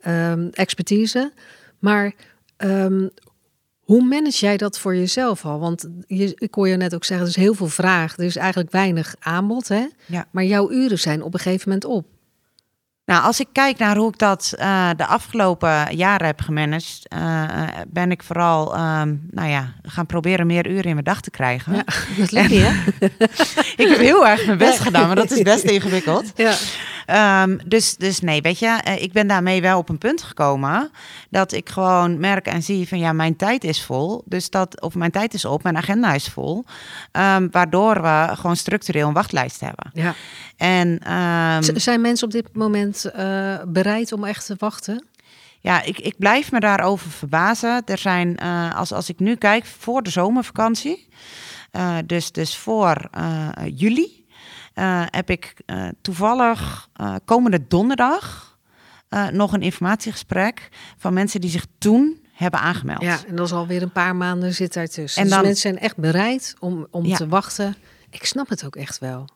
ehm, 0.02 0.48
expertise. 0.52 1.32
Maar 1.80 2.14
ehm, 2.58 3.08
hoe 3.86 4.04
manage 4.04 4.46
jij 4.46 4.58
dat 4.58 4.80
voor 4.80 4.96
jezelf 4.96 5.46
al? 5.46 5.60
Want 5.60 5.90
je, 6.08 6.32
ik 6.36 6.54
hoor 6.54 6.68
je 6.68 6.76
net 6.76 6.96
ook 6.96 7.04
zeggen, 7.04 7.26
er 7.26 7.32
is 7.32 7.44
heel 7.44 7.54
veel 7.54 7.68
vraag. 7.68 8.18
Er 8.18 8.24
is 8.24 8.36
eigenlijk 8.36 8.72
weinig 8.72 9.16
aanbod, 9.20 9.68
hè? 9.68 9.86
ja. 10.06 10.28
Maar 10.32 10.44
jouw 10.44 10.72
uren 10.72 11.00
zijn 11.00 11.22
op 11.24 11.34
een 11.34 11.40
gegeven 11.40 11.70
moment 11.70 11.86
op. 11.86 12.06
Nou, 13.06 13.24
als 13.24 13.40
ik 13.40 13.48
kijk 13.52 13.78
naar 13.78 13.98
hoe 13.98 14.10
ik 14.10 14.18
dat 14.18 14.54
uh, 14.60 14.90
de 14.98 15.06
afgelopen 15.06 15.96
jaren 15.96 16.26
heb 16.26 16.42
gemanaged, 16.42 17.14
uh, 17.14 17.68
ben 17.88 18.12
ik 18.12 18.24
vooral, 18.24 18.74
um, 18.74 19.28
nou 19.32 19.50
ja, 19.50 19.74
gaan 19.84 20.06
proberen 20.06 20.48
meer 20.48 20.68
uren 20.68 20.84
in 20.84 20.94
mijn 20.94 21.04
dag 21.04 21.22
te 21.22 21.32
krijgen. 21.32 21.76
Ja, 21.76 21.84
dat 22.18 22.32
lukt 22.32 22.50
niet, 22.50 22.62
hè? 22.64 23.06
ik 23.84 23.88
heb 23.88 23.98
heel 23.98 24.28
erg 24.28 24.46
mijn 24.46 24.58
best 24.58 24.80
gedaan, 24.80 25.08
maar 25.08 25.16
dat 25.16 25.32
is 25.32 25.42
best 25.42 25.64
ingewikkeld. 25.64 26.32
Ja. 26.36 26.54
Um, 27.44 27.60
dus, 27.66 27.96
dus 27.96 28.20
nee, 28.20 28.42
weet 28.42 28.60
je, 28.60 28.80
ik 29.00 29.12
ben 29.12 29.28
daarmee 29.28 29.62
wel 29.62 29.78
op 29.78 29.90
een 29.90 29.98
punt 29.98 30.24
gekomen 30.24 30.92
dat 31.30 31.54
ik 31.54 31.70
gewoon 31.70 32.20
merk 32.20 32.48
en 32.48 32.64
zie 32.64 32.88
van 32.88 33.00
ja, 33.00 33.14
mijn 33.14 33.36
tijd 33.36 33.64
is 33.64 33.84
vol. 33.84 34.24
Dus 34.26 34.50
dat, 34.50 34.82
of 34.82 34.96
mijn 34.96 35.12
tijd 35.12 35.34
is 35.34 35.46
op, 35.46 35.64
mijn 35.64 35.78
agenda 35.78 36.14
is 36.14 36.28
vol. 36.28 36.66
Um, 37.12 37.52
waardoor 37.52 38.02
we 38.02 38.30
gewoon 38.34 38.56
structureel 38.56 39.08
een 39.08 39.14
wachtlijst 39.14 39.60
hebben. 39.60 39.90
Ja. 39.94 40.16
En, 40.58 41.00
zijn 41.76 42.02
mensen 42.02 42.28
op 42.28 42.34
dit 42.34 42.56
moment 42.56 42.95
uh, 43.04 43.56
bereid 43.68 44.12
om 44.12 44.24
echt 44.24 44.46
te 44.46 44.56
wachten? 44.58 45.06
Ja, 45.60 45.82
ik, 45.82 46.00
ik 46.00 46.18
blijf 46.18 46.52
me 46.52 46.60
daarover 46.60 47.12
verbazen. 47.12 47.82
Er 47.86 47.98
zijn, 47.98 48.38
uh, 48.44 48.76
als, 48.76 48.92
als 48.92 49.10
ik 49.10 49.20
nu 49.20 49.36
kijk, 49.36 49.66
voor 49.66 50.04
de 50.04 50.10
zomervakantie, 50.10 51.08
uh, 51.72 51.98
dus, 52.06 52.32
dus 52.32 52.58
voor 52.58 53.10
juli, 53.74 54.26
heb 55.10 55.30
ik 55.30 55.54
toevallig 56.02 56.90
komende 57.26 57.68
donderdag 57.68 58.58
nog 59.32 59.54
een 59.54 59.62
informatiegesprek 59.62 60.70
van 60.98 61.14
mensen 61.14 61.42
die 61.42 61.50
zich 61.50 61.66
toen 61.78 62.20
hebben 62.34 62.60
aangemeld. 62.60 63.02
Ja, 63.02 63.20
en 63.28 63.36
dat 63.36 63.46
is 63.46 63.52
alweer 63.52 63.82
een 63.82 63.92
paar 63.92 64.16
maanden 64.16 64.54
zit 64.54 64.74
daartussen. 64.74 65.22
En 65.22 65.28
dus 65.28 65.34
dan, 65.34 65.44
dus 65.44 65.52
mensen 65.52 65.70
zijn 65.72 65.84
echt 65.84 65.98
bereid 65.98 66.56
om, 66.60 66.88
om 66.92 67.06
ja. 67.06 67.18
te 67.18 67.28
wachten. 67.28 67.76
Ik 68.10 68.26
snap 68.26 68.50
het 68.50 68.66
ook 68.66 68.76
echt 68.76 69.00
wel. 69.00 69.30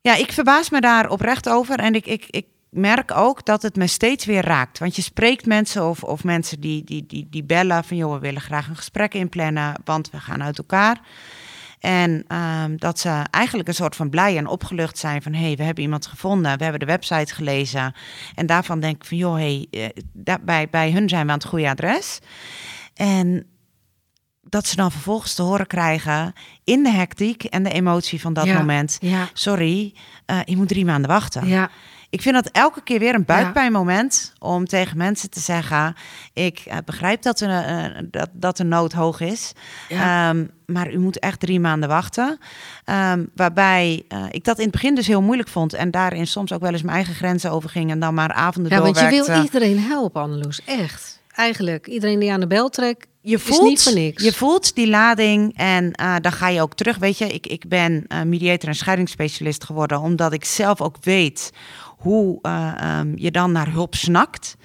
Ja, 0.00 0.14
ik 0.14 0.32
verbaas 0.32 0.70
me 0.70 0.80
daar 0.80 1.10
oprecht 1.10 1.48
over. 1.48 1.78
En 1.78 1.94
ik, 1.94 2.06
ik, 2.06 2.26
ik 2.30 2.46
merk 2.70 3.16
ook 3.16 3.44
dat 3.44 3.62
het 3.62 3.76
me 3.76 3.86
steeds 3.86 4.24
weer 4.24 4.44
raakt. 4.44 4.78
Want 4.78 4.96
je 4.96 5.02
spreekt 5.02 5.46
mensen 5.46 5.88
of, 5.88 6.02
of 6.02 6.24
mensen 6.24 6.60
die, 6.60 6.84
die, 6.84 7.06
die, 7.06 7.26
die 7.30 7.44
bellen 7.44 7.84
van... 7.84 7.96
joh, 7.96 8.12
we 8.12 8.18
willen 8.18 8.40
graag 8.40 8.68
een 8.68 8.76
gesprek 8.76 9.14
inplannen, 9.14 9.74
want 9.84 10.10
we 10.10 10.20
gaan 10.20 10.42
uit 10.42 10.58
elkaar. 10.58 11.00
En 11.78 12.24
um, 12.36 12.76
dat 12.76 12.98
ze 12.98 13.24
eigenlijk 13.30 13.68
een 13.68 13.74
soort 13.74 13.96
van 13.96 14.10
blij 14.10 14.36
en 14.36 14.46
opgelucht 14.46 14.98
zijn 14.98 15.22
van... 15.22 15.32
hé, 15.32 15.44
hey, 15.44 15.56
we 15.56 15.62
hebben 15.62 15.84
iemand 15.84 16.06
gevonden, 16.06 16.56
we 16.56 16.62
hebben 16.62 16.80
de 16.80 16.86
website 16.86 17.34
gelezen. 17.34 17.94
En 18.34 18.46
daarvan 18.46 18.80
denk 18.80 18.96
ik 18.96 19.04
van, 19.04 19.16
joh, 19.16 19.34
hey, 19.34 19.66
uh, 19.70 20.34
bij, 20.42 20.68
bij 20.70 20.92
hun 20.92 21.08
zijn 21.08 21.26
we 21.26 21.32
aan 21.32 21.38
het 21.38 21.48
goede 21.48 21.68
adres. 21.68 22.18
En 22.94 23.46
dat 24.42 24.66
ze 24.66 24.76
dan 24.76 24.90
vervolgens 24.90 25.34
te 25.34 25.42
horen 25.42 25.66
krijgen 25.66 26.32
in 26.64 26.82
de 26.82 26.90
hectiek 26.90 27.44
en 27.44 27.62
de 27.62 27.72
emotie 27.72 28.20
van 28.20 28.32
dat 28.32 28.44
ja, 28.44 28.58
moment. 28.58 28.98
Ja. 29.00 29.28
Sorry, 29.32 29.94
uh, 30.26 30.38
je 30.44 30.56
moet 30.56 30.68
drie 30.68 30.84
maanden 30.84 31.10
wachten. 31.10 31.46
Ja. 31.46 31.70
Ik 32.10 32.22
vind 32.22 32.34
dat 32.34 32.48
elke 32.52 32.82
keer 32.82 32.98
weer 32.98 33.14
een 33.14 33.24
buikpijnmoment 33.24 34.32
om 34.38 34.66
tegen 34.66 34.96
mensen 34.96 35.30
te 35.30 35.40
zeggen: 35.40 35.94
Ik 36.32 36.64
uh, 36.68 36.74
begrijp 36.84 37.22
dat, 37.22 37.40
er, 37.40 37.48
uh, 37.48 37.98
dat, 38.10 38.28
dat 38.32 38.56
de 38.56 38.64
nood 38.64 38.92
hoog 38.92 39.20
is, 39.20 39.52
ja. 39.88 40.30
um, 40.30 40.50
maar 40.66 40.92
u 40.92 40.98
moet 40.98 41.18
echt 41.18 41.40
drie 41.40 41.60
maanden 41.60 41.88
wachten. 41.88 42.38
Um, 42.86 43.30
waarbij 43.34 44.04
uh, 44.08 44.24
ik 44.30 44.44
dat 44.44 44.56
in 44.56 44.62
het 44.62 44.72
begin 44.72 44.94
dus 44.94 45.06
heel 45.06 45.22
moeilijk 45.22 45.48
vond 45.48 45.72
en 45.72 45.90
daarin 45.90 46.26
soms 46.26 46.52
ook 46.52 46.60
wel 46.60 46.72
eens 46.72 46.82
mijn 46.82 46.96
eigen 46.96 47.14
grenzen 47.14 47.50
overging 47.50 47.90
en 47.90 48.00
dan 48.00 48.14
maar 48.14 48.32
avonden 48.32 48.72
ja, 48.72 48.78
doorwerkte. 48.78 49.16
Want 49.16 49.26
je 49.26 49.32
wil 49.32 49.42
iedereen 49.42 49.78
helpen, 49.78 50.22
Anneloes, 50.22 50.60
echt. 50.64 51.20
Eigenlijk, 51.34 51.86
iedereen 51.86 52.18
die 52.18 52.32
aan 52.32 52.40
de 52.40 52.46
bel 52.46 52.68
trekt, 52.68 53.06
je 53.20 53.38
voelt. 53.38 53.82
Je 54.14 54.32
voelt 54.34 54.74
die 54.74 54.88
lading 54.88 55.56
en 55.56 55.92
uh, 56.00 56.16
dan 56.20 56.32
ga 56.32 56.48
je 56.48 56.62
ook 56.62 56.74
terug. 56.74 56.98
Weet 56.98 57.18
je, 57.18 57.26
ik, 57.26 57.46
ik 57.46 57.68
ben 57.68 58.04
uh, 58.08 58.22
mediator 58.22 58.68
en 58.68 58.74
scheidingsspecialist 58.74 59.64
geworden, 59.64 60.00
omdat 60.00 60.32
ik 60.32 60.44
zelf 60.44 60.80
ook 60.80 60.96
weet 61.00 61.52
hoe 61.98 62.38
uh, 62.42 62.98
um, 62.98 63.12
je 63.16 63.30
dan 63.30 63.52
naar 63.52 63.72
hulp 63.72 63.94
snakt. 63.94 64.56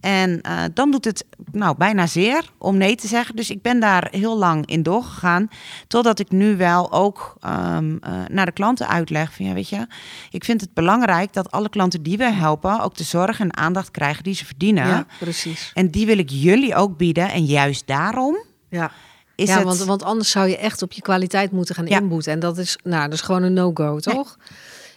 En 0.00 0.40
uh, 0.46 0.62
dan 0.74 0.90
doet 0.90 1.04
het 1.04 1.24
nou 1.52 1.76
bijna 1.76 2.06
zeer 2.06 2.50
om 2.58 2.76
nee 2.76 2.94
te 2.96 3.06
zeggen. 3.06 3.36
Dus 3.36 3.50
ik 3.50 3.62
ben 3.62 3.80
daar 3.80 4.08
heel 4.10 4.38
lang 4.38 4.66
in 4.66 4.82
doorgegaan. 4.82 5.48
Totdat 5.88 6.18
ik 6.18 6.30
nu 6.30 6.56
wel 6.56 6.92
ook 6.92 7.36
um, 7.46 7.92
uh, 7.92 7.98
naar 8.28 8.46
de 8.46 8.52
klanten 8.52 8.88
uitleg 8.88 9.32
van 9.32 9.46
ja, 9.46 9.52
weet 9.52 9.68
je, 9.68 9.86
ik 10.30 10.44
vind 10.44 10.60
het 10.60 10.74
belangrijk 10.74 11.32
dat 11.32 11.50
alle 11.50 11.68
klanten 11.68 12.02
die 12.02 12.16
we 12.16 12.32
helpen 12.32 12.80
ook 12.80 12.96
de 12.96 13.04
zorg 13.04 13.40
en 13.40 13.56
aandacht 13.56 13.90
krijgen 13.90 14.22
die 14.22 14.34
ze 14.34 14.44
verdienen. 14.44 14.86
Ja, 14.86 15.06
precies. 15.18 15.70
En 15.74 15.90
die 15.90 16.06
wil 16.06 16.18
ik 16.18 16.30
jullie 16.30 16.74
ook 16.74 16.96
bieden. 16.96 17.30
En 17.30 17.44
juist 17.44 17.86
daarom. 17.86 18.36
Ja. 18.68 18.90
Is 19.34 19.48
ja, 19.48 19.54
het... 19.54 19.64
want, 19.64 19.78
want 19.78 20.02
anders 20.02 20.30
zou 20.30 20.48
je 20.48 20.56
echt 20.58 20.82
op 20.82 20.92
je 20.92 21.02
kwaliteit 21.02 21.52
moeten 21.52 21.74
gaan 21.74 21.86
Ja. 21.86 21.98
inboeten. 21.98 22.32
En 22.32 22.40
dat 22.40 22.58
is, 22.58 22.78
nou, 22.82 23.04
dat 23.04 23.12
is 23.12 23.20
gewoon 23.20 23.42
een 23.42 23.52
no-go, 23.52 23.98
toch? 23.98 24.36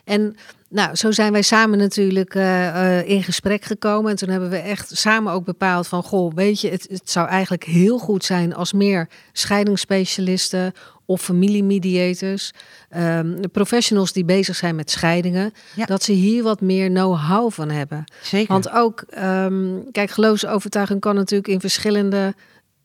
En 0.05 0.35
nou, 0.69 0.95
zo 0.95 1.11
zijn 1.11 1.31
wij 1.31 1.41
samen 1.41 1.77
natuurlijk 1.77 2.35
uh, 2.35 2.43
uh, 2.43 3.09
in 3.09 3.23
gesprek 3.23 3.63
gekomen. 3.65 4.11
En 4.11 4.17
toen 4.17 4.29
hebben 4.29 4.49
we 4.49 4.57
echt 4.57 4.97
samen 4.97 5.33
ook 5.33 5.45
bepaald 5.45 5.87
van... 5.87 6.03
goh, 6.03 6.33
weet 6.33 6.61
je, 6.61 6.69
het, 6.69 6.87
het 6.89 7.09
zou 7.11 7.27
eigenlijk 7.27 7.63
heel 7.63 7.97
goed 7.97 8.25
zijn... 8.25 8.55
als 8.55 8.73
meer 8.73 9.09
scheidingsspecialisten 9.31 10.73
of 11.05 11.21
familiemediators... 11.21 12.51
Um, 12.97 13.51
professionals 13.51 14.13
die 14.13 14.25
bezig 14.25 14.55
zijn 14.55 14.75
met 14.75 14.91
scheidingen... 14.91 15.53
Ja. 15.75 15.85
dat 15.85 16.03
ze 16.03 16.11
hier 16.11 16.43
wat 16.43 16.61
meer 16.61 16.89
know-how 16.89 17.51
van 17.51 17.69
hebben. 17.69 18.03
Zeker. 18.21 18.53
Want 18.53 18.69
ook, 18.69 19.03
um, 19.23 19.91
kijk, 19.91 20.09
geloofsovertuiging 20.09 20.99
kan 20.99 21.15
natuurlijk 21.15 21.49
in 21.49 21.59
verschillende... 21.59 22.33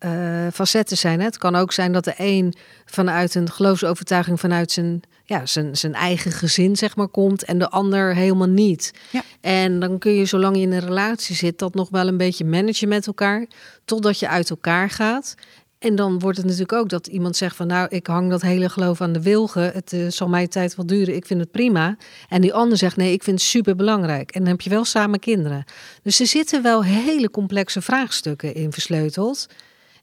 Uh, 0.04 0.46
facetten 0.52 0.96
zijn. 0.96 1.18
Hè? 1.18 1.24
Het 1.24 1.38
kan 1.38 1.56
ook 1.56 1.72
zijn 1.72 1.92
dat 1.92 2.04
de 2.04 2.14
een 2.16 2.54
vanuit 2.85 3.35
een 3.35 3.50
geloofsovertuiging, 3.50 4.40
vanuit 4.40 4.72
zijn, 4.72 5.02
ja, 5.30 5.46
zijn, 5.46 5.76
zijn 5.76 5.94
eigen 5.94 6.32
gezin, 6.32 6.76
zeg 6.76 6.96
maar, 6.96 7.08
komt 7.08 7.44
en 7.44 7.58
de 7.58 7.68
ander 7.68 8.14
helemaal 8.14 8.48
niet. 8.48 8.92
Ja. 9.10 9.22
En 9.40 9.80
dan 9.80 9.98
kun 9.98 10.12
je, 10.12 10.24
zolang 10.24 10.56
je 10.56 10.62
in 10.62 10.72
een 10.72 10.80
relatie 10.80 11.36
zit, 11.36 11.58
dat 11.58 11.74
nog 11.74 11.88
wel 11.90 12.08
een 12.08 12.16
beetje 12.16 12.44
managen 12.44 12.88
met 12.88 13.06
elkaar, 13.06 13.46
totdat 13.84 14.18
je 14.18 14.28
uit 14.28 14.50
elkaar 14.50 14.90
gaat. 14.90 15.34
En 15.78 15.94
dan 15.94 16.18
wordt 16.18 16.36
het 16.36 16.46
natuurlijk 16.46 16.72
ook 16.72 16.88
dat 16.88 17.06
iemand 17.06 17.36
zegt 17.36 17.56
van 17.56 17.66
nou, 17.66 17.88
ik 17.88 18.06
hang 18.06 18.30
dat 18.30 18.42
hele 18.42 18.68
geloof 18.68 19.00
aan 19.00 19.12
de 19.12 19.22
wilgen. 19.22 19.72
Het 19.72 19.92
uh, 19.92 20.08
zal 20.08 20.28
mij 20.28 20.46
tijd 20.46 20.76
wel 20.76 20.86
duren, 20.86 21.14
ik 21.14 21.26
vind 21.26 21.40
het 21.40 21.50
prima. 21.50 21.96
En 22.28 22.40
die 22.40 22.54
ander 22.54 22.78
zegt 22.78 22.96
nee, 22.96 23.12
ik 23.12 23.22
vind 23.22 23.38
het 23.38 23.48
super 23.48 23.76
belangrijk. 23.76 24.30
En 24.30 24.40
dan 24.40 24.50
heb 24.50 24.60
je 24.60 24.70
wel 24.70 24.84
samen 24.84 25.18
kinderen. 25.18 25.64
Dus 26.02 26.20
er 26.20 26.26
zitten 26.26 26.62
wel 26.62 26.84
hele 26.84 27.30
complexe 27.30 27.80
vraagstukken 27.80 28.54
in 28.54 28.72
versleuteld. 28.72 29.46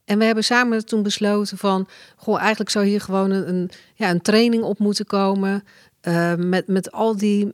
En 0.08 0.17
we 0.17 0.26
hebben 0.26 0.43
samen 0.43 0.86
toen 0.86 1.04
besloten 1.04 1.58
van, 1.58 1.88
goh, 2.15 2.39
eigenlijk 2.39 2.70
zou 2.70 2.86
hier 2.86 3.02
gewoon 3.02 3.32
een, 3.32 3.50
een 3.50 3.72
ja, 3.96 4.10
een 4.10 4.22
training 4.22 4.63
op 4.63 4.80
moeten 4.80 5.06
komen. 5.06 5.63
Uh, 6.08 6.36
met, 6.36 6.67
met 6.67 6.91
al 6.91 7.17
die 7.17 7.54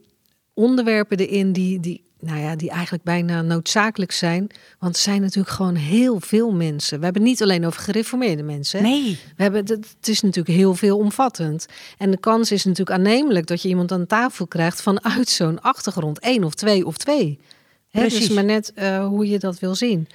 onderwerpen 0.52 1.18
erin 1.18 1.52
die, 1.52 1.80
die, 1.80 2.04
nou 2.20 2.40
ja, 2.40 2.56
die 2.56 2.70
eigenlijk 2.70 3.04
bijna 3.04 3.42
noodzakelijk 3.42 4.12
zijn. 4.12 4.46
Want 4.78 4.94
er 4.94 5.02
zijn 5.02 5.20
natuurlijk 5.20 5.54
gewoon 5.54 5.74
heel 5.74 6.20
veel 6.20 6.52
mensen. 6.52 6.98
We 6.98 7.04
hebben 7.04 7.22
het 7.22 7.30
niet 7.30 7.42
alleen 7.42 7.66
over 7.66 7.80
gereformeerde 7.80 8.42
mensen. 8.42 8.78
Hè? 8.78 8.88
Nee. 8.88 9.18
We 9.36 9.42
hebben, 9.42 9.66
het 9.66 10.08
is 10.08 10.20
natuurlijk 10.20 10.56
heel 10.56 10.74
veel 10.74 10.98
omvattend. 10.98 11.66
En 11.98 12.10
de 12.10 12.18
kans 12.18 12.52
is 12.52 12.64
natuurlijk 12.64 12.98
aannemelijk 12.98 13.46
dat 13.46 13.62
je 13.62 13.68
iemand 13.68 13.92
aan 13.92 14.06
tafel 14.06 14.46
krijgt 14.46 14.82
vanuit 14.82 15.28
zo'n 15.28 15.60
achtergrond. 15.60 16.18
één 16.18 16.44
of 16.44 16.54
twee 16.54 16.86
of 16.86 16.96
twee. 16.96 17.38
Hè? 17.90 18.08
Dus 18.08 18.28
maar 18.28 18.44
net 18.44 18.72
uh, 18.78 19.06
hoe 19.06 19.28
je 19.28 19.38
dat 19.38 19.58
wil 19.58 19.74
zien. 19.74 20.08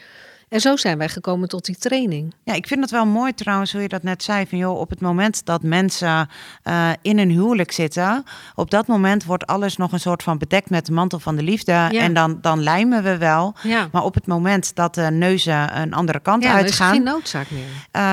En 0.49 0.59
zo 0.59 0.75
zijn 0.75 0.97
wij 0.97 1.09
gekomen 1.09 1.47
tot 1.47 1.65
die 1.65 1.75
training. 1.77 2.33
Ja, 2.43 2.53
ik 2.53 2.67
vind 2.67 2.81
het 2.81 2.91
wel 2.91 3.05
mooi 3.05 3.33
trouwens, 3.33 3.71
hoe 3.71 3.81
je 3.81 3.87
dat 3.87 4.03
net 4.03 4.23
zei. 4.23 4.45
Van 4.47 4.57
joh, 4.57 4.79
op 4.79 4.89
het 4.89 5.01
moment 5.01 5.45
dat 5.45 5.63
mensen 5.63 6.29
uh, 6.63 6.89
in 7.01 7.17
een 7.17 7.29
huwelijk 7.29 7.71
zitten, 7.71 8.23
op 8.55 8.71
dat 8.71 8.87
moment 8.87 9.23
wordt 9.23 9.45
alles 9.45 9.77
nog 9.77 9.91
een 9.91 9.99
soort 9.99 10.23
van 10.23 10.37
bedekt 10.37 10.69
met 10.69 10.85
de 10.85 10.91
mantel 10.91 11.19
van 11.19 11.35
de 11.35 11.43
liefde. 11.43 11.71
Ja. 11.71 11.89
En 11.91 12.13
dan, 12.13 12.37
dan 12.41 12.63
lijmen 12.63 13.03
we 13.03 13.17
wel. 13.17 13.55
Ja. 13.63 13.87
Maar 13.91 14.03
op 14.03 14.13
het 14.13 14.27
moment 14.27 14.75
dat 14.75 14.95
de 14.95 15.11
neuzen 15.11 15.81
een 15.81 15.93
andere 15.93 16.19
kant 16.19 16.43
ja, 16.43 16.53
uitgaan. 16.53 16.89
is 16.89 16.95
geen 16.95 17.03
noodzaak 17.03 17.47
meer. 17.51 17.63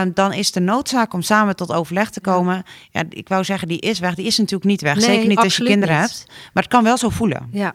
Uh, 0.07 0.12
dan 0.14 0.33
is 0.33 0.53
de 0.53 0.61
noodzaak 0.61 1.12
om 1.12 1.22
samen 1.22 1.57
tot 1.57 1.72
overleg 1.72 2.11
te 2.11 2.20
komen. 2.20 2.62
Ja. 2.90 3.03
ik 3.09 3.29
wou 3.29 3.44
zeggen, 3.44 3.68
die 3.68 3.81
is 3.81 3.99
weg. 3.99 4.14
Die 4.14 4.27
is 4.27 4.38
natuurlijk 4.38 4.70
niet 4.70 4.81
weg. 4.81 4.94
Nee, 4.94 5.05
Zeker 5.05 5.29
niet 5.29 5.38
als 5.38 5.57
je 5.57 5.64
kinderen 5.64 6.01
niet. 6.01 6.11
hebt. 6.11 6.27
Maar 6.53 6.62
het 6.62 6.72
kan 6.72 6.85
wel 6.85 6.96
zo 6.96 7.09
voelen. 7.09 7.49
Ja. 7.53 7.75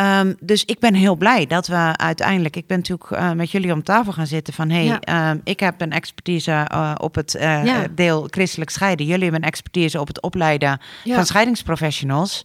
Um, 0.00 0.36
dus 0.40 0.64
ik 0.64 0.78
ben 0.78 0.94
heel 0.94 1.16
blij 1.16 1.46
dat 1.46 1.66
we 1.66 1.96
uiteindelijk, 1.96 2.56
ik 2.56 2.66
ben 2.66 2.76
natuurlijk 2.76 3.10
uh, 3.10 3.32
met 3.32 3.50
jullie 3.50 3.72
om 3.72 3.82
tafel 3.82 4.12
gaan 4.12 4.26
zitten 4.26 4.54
van 4.54 4.70
hé, 4.70 4.86
hey, 4.86 4.98
ja. 5.00 5.30
um, 5.30 5.40
ik 5.44 5.60
heb 5.60 5.80
een 5.80 5.92
expertise 5.92 6.68
uh, 6.72 6.94
op 6.96 7.14
het 7.14 7.34
uh, 7.34 7.64
ja. 7.64 7.86
deel 7.90 8.26
christelijk 8.30 8.70
scheiden. 8.70 9.06
Jullie 9.06 9.22
hebben 9.22 9.42
een 9.42 9.48
expertise 9.48 10.00
op 10.00 10.06
het 10.06 10.22
opleiden 10.22 10.80
ja. 11.04 11.14
van 11.14 11.26
scheidingsprofessionals. 11.26 12.44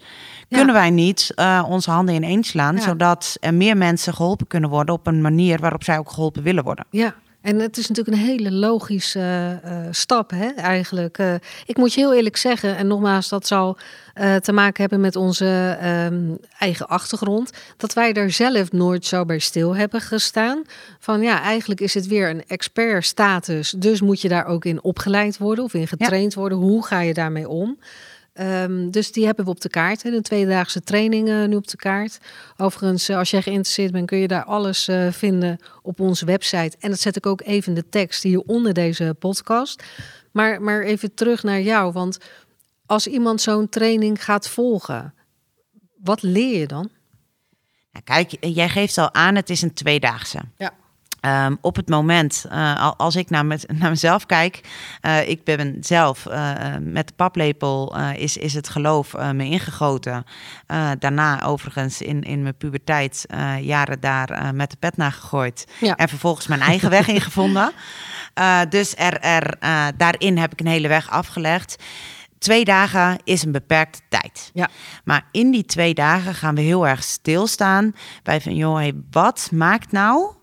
Kunnen 0.49 0.73
wij 0.73 0.89
niet 0.89 1.33
onze 1.67 1.91
handen 1.91 2.15
ineens 2.15 2.47
slaan, 2.47 2.79
zodat 2.79 3.38
er 3.39 3.53
meer 3.53 3.77
mensen 3.77 4.13
geholpen 4.13 4.47
kunnen 4.47 4.69
worden 4.69 4.95
op 4.95 5.07
een 5.07 5.21
manier 5.21 5.59
waarop 5.59 5.83
zij 5.83 5.97
ook 5.97 6.12
geholpen 6.12 6.43
willen 6.43 6.63
worden? 6.63 6.85
Ja, 6.89 7.15
en 7.49 7.59
het 7.59 7.77
is 7.77 7.88
natuurlijk 7.88 8.17
een 8.17 8.23
hele 8.23 8.51
logische 8.51 9.59
uh, 9.65 9.77
stap, 9.91 10.29
hè, 10.29 10.47
eigenlijk. 10.47 11.17
Uh, 11.17 11.33
ik 11.65 11.77
moet 11.77 11.93
je 11.93 11.99
heel 11.99 12.13
eerlijk 12.13 12.38
zeggen, 12.38 12.77
en 12.77 12.88
nogmaals, 12.88 13.29
dat 13.29 13.47
zal 13.47 13.77
uh, 14.15 14.35
te 14.35 14.51
maken 14.51 14.81
hebben 14.81 14.99
met 14.99 15.15
onze 15.15 15.77
um, 16.12 16.38
eigen 16.59 16.88
achtergrond, 16.88 17.51
dat 17.77 17.93
wij 17.93 18.13
daar 18.13 18.31
zelf 18.31 18.71
nooit 18.71 19.05
zo 19.05 19.25
bij 19.25 19.39
stil 19.39 19.75
hebben 19.75 20.01
gestaan. 20.01 20.62
Van 20.99 21.21
ja, 21.21 21.41
eigenlijk 21.41 21.81
is 21.81 21.93
het 21.93 22.07
weer 22.07 22.29
een 22.29 22.43
expertstatus, 22.47 23.71
dus 23.77 24.01
moet 24.01 24.21
je 24.21 24.29
daar 24.29 24.45
ook 24.45 24.65
in 24.65 24.83
opgeleid 24.83 25.38
worden 25.38 25.63
of 25.63 25.73
in 25.73 25.88
getraind 25.88 26.33
ja. 26.33 26.39
worden. 26.39 26.57
Hoe 26.57 26.85
ga 26.85 26.99
je 26.99 27.13
daarmee 27.13 27.49
om? 27.49 27.77
Ehm, 28.33 28.89
dus 28.89 29.11
die 29.11 29.25
hebben 29.25 29.45
we 29.45 29.51
op 29.51 29.61
de 29.61 29.69
kaart. 29.69 30.03
Hè. 30.03 30.11
De 30.11 30.21
tweedaagse 30.21 30.81
trainingen 30.81 31.49
nu 31.49 31.55
op 31.55 31.67
de 31.67 31.77
kaart. 31.77 32.17
Overigens, 32.57 33.09
eh, 33.09 33.17
als 33.17 33.29
jij 33.29 33.41
geïnteresseerd 33.41 33.91
bent, 33.91 34.07
kun 34.07 34.17
je 34.17 34.27
daar 34.27 34.43
alles 34.43 34.87
eh, 34.87 35.11
vinden 35.11 35.57
op 35.81 35.99
onze 35.99 36.25
website. 36.25 36.77
En 36.79 36.89
dat 36.89 36.99
zet 36.99 37.15
ik 37.15 37.25
ook 37.25 37.41
even 37.41 37.67
in 37.67 37.81
de 37.81 37.89
tekst 37.89 38.23
hier 38.23 38.39
onder 38.39 38.73
deze 38.73 39.15
podcast. 39.19 39.83
Maar, 40.31 40.61
maar 40.61 40.83
even 40.83 41.13
terug 41.13 41.43
naar 41.43 41.61
jou. 41.61 41.91
Want 41.91 42.17
als 42.85 43.07
iemand 43.07 43.41
zo'n 43.41 43.69
training 43.69 44.23
gaat 44.23 44.49
volgen, 44.49 45.13
wat 46.03 46.21
leer 46.21 46.59
je 46.59 46.67
dan? 46.67 46.89
Nou, 47.91 48.03
kijk, 48.03 48.37
jij 48.39 48.69
geeft 48.69 48.97
al 48.97 49.13
aan, 49.13 49.35
het 49.35 49.49
is 49.49 49.61
een 49.61 49.73
tweedaagse. 49.73 50.39
Ja. 50.57 50.73
Ehm, 51.21 51.55
op 51.62 51.75
het 51.75 51.89
moment, 51.89 52.45
uh, 52.51 52.91
als 52.97 53.15
ik 53.15 53.29
naar, 53.29 53.45
met, 53.45 53.65
naar 53.79 53.89
mezelf 53.89 54.25
kijk, 54.25 54.62
uh, 55.01 55.29
ik 55.29 55.43
ben 55.43 55.77
zelf 55.82 56.25
uh, 56.25 56.53
met 56.82 57.08
de 57.08 57.13
paplepel 57.13 57.97
is, 58.15 58.38
is 58.38 58.53
het 58.53 58.69
geloof 58.69 59.13
me 59.34 59.45
ingegoten. 59.45 60.23
daarna 60.99 61.43
overigens 61.43 62.01
in, 62.01 62.23
in 62.23 62.41
mijn 62.41 62.58
puberteit 62.58 63.25
jaren 63.62 63.99
daar 63.99 64.55
met 64.55 64.71
de 64.71 64.77
pet 64.79 64.97
naar 64.97 65.12
gegooid. 65.12 65.67
Ja. 65.79 65.95
En 65.95 66.10
vervolgens 66.10 66.47
mijn 66.47 66.62
eigen 66.62 66.89
weg 66.89 67.08
ingevonden. 67.08 67.71
dus 68.69 68.95
er, 68.97 69.19
er, 69.19 69.55
daarin 69.97 70.38
heb 70.38 70.51
ik 70.51 70.60
een 70.60 70.67
hele 70.67 70.88
weg 70.88 71.10
afgelegd 71.10 71.77
twee 72.39 72.65
dagen 72.65 73.17
is 73.23 73.43
een 73.43 73.51
beperkte 73.51 73.99
tijd. 74.10 74.51
Ja. 74.53 74.69
Maar 75.03 75.25
in 75.32 75.51
die 75.51 75.65
twee 75.65 75.93
dagen 75.93 76.36
gaan 76.36 76.55
we 76.55 76.62
heel 76.62 76.88
erg 76.88 77.03
stilstaan 77.03 77.95
bij 78.23 78.41
van, 78.41 78.55
joh, 78.55 78.75
hey, 78.75 78.93
wat 79.12 79.49
maakt 79.51 79.91
nou 79.91 80.34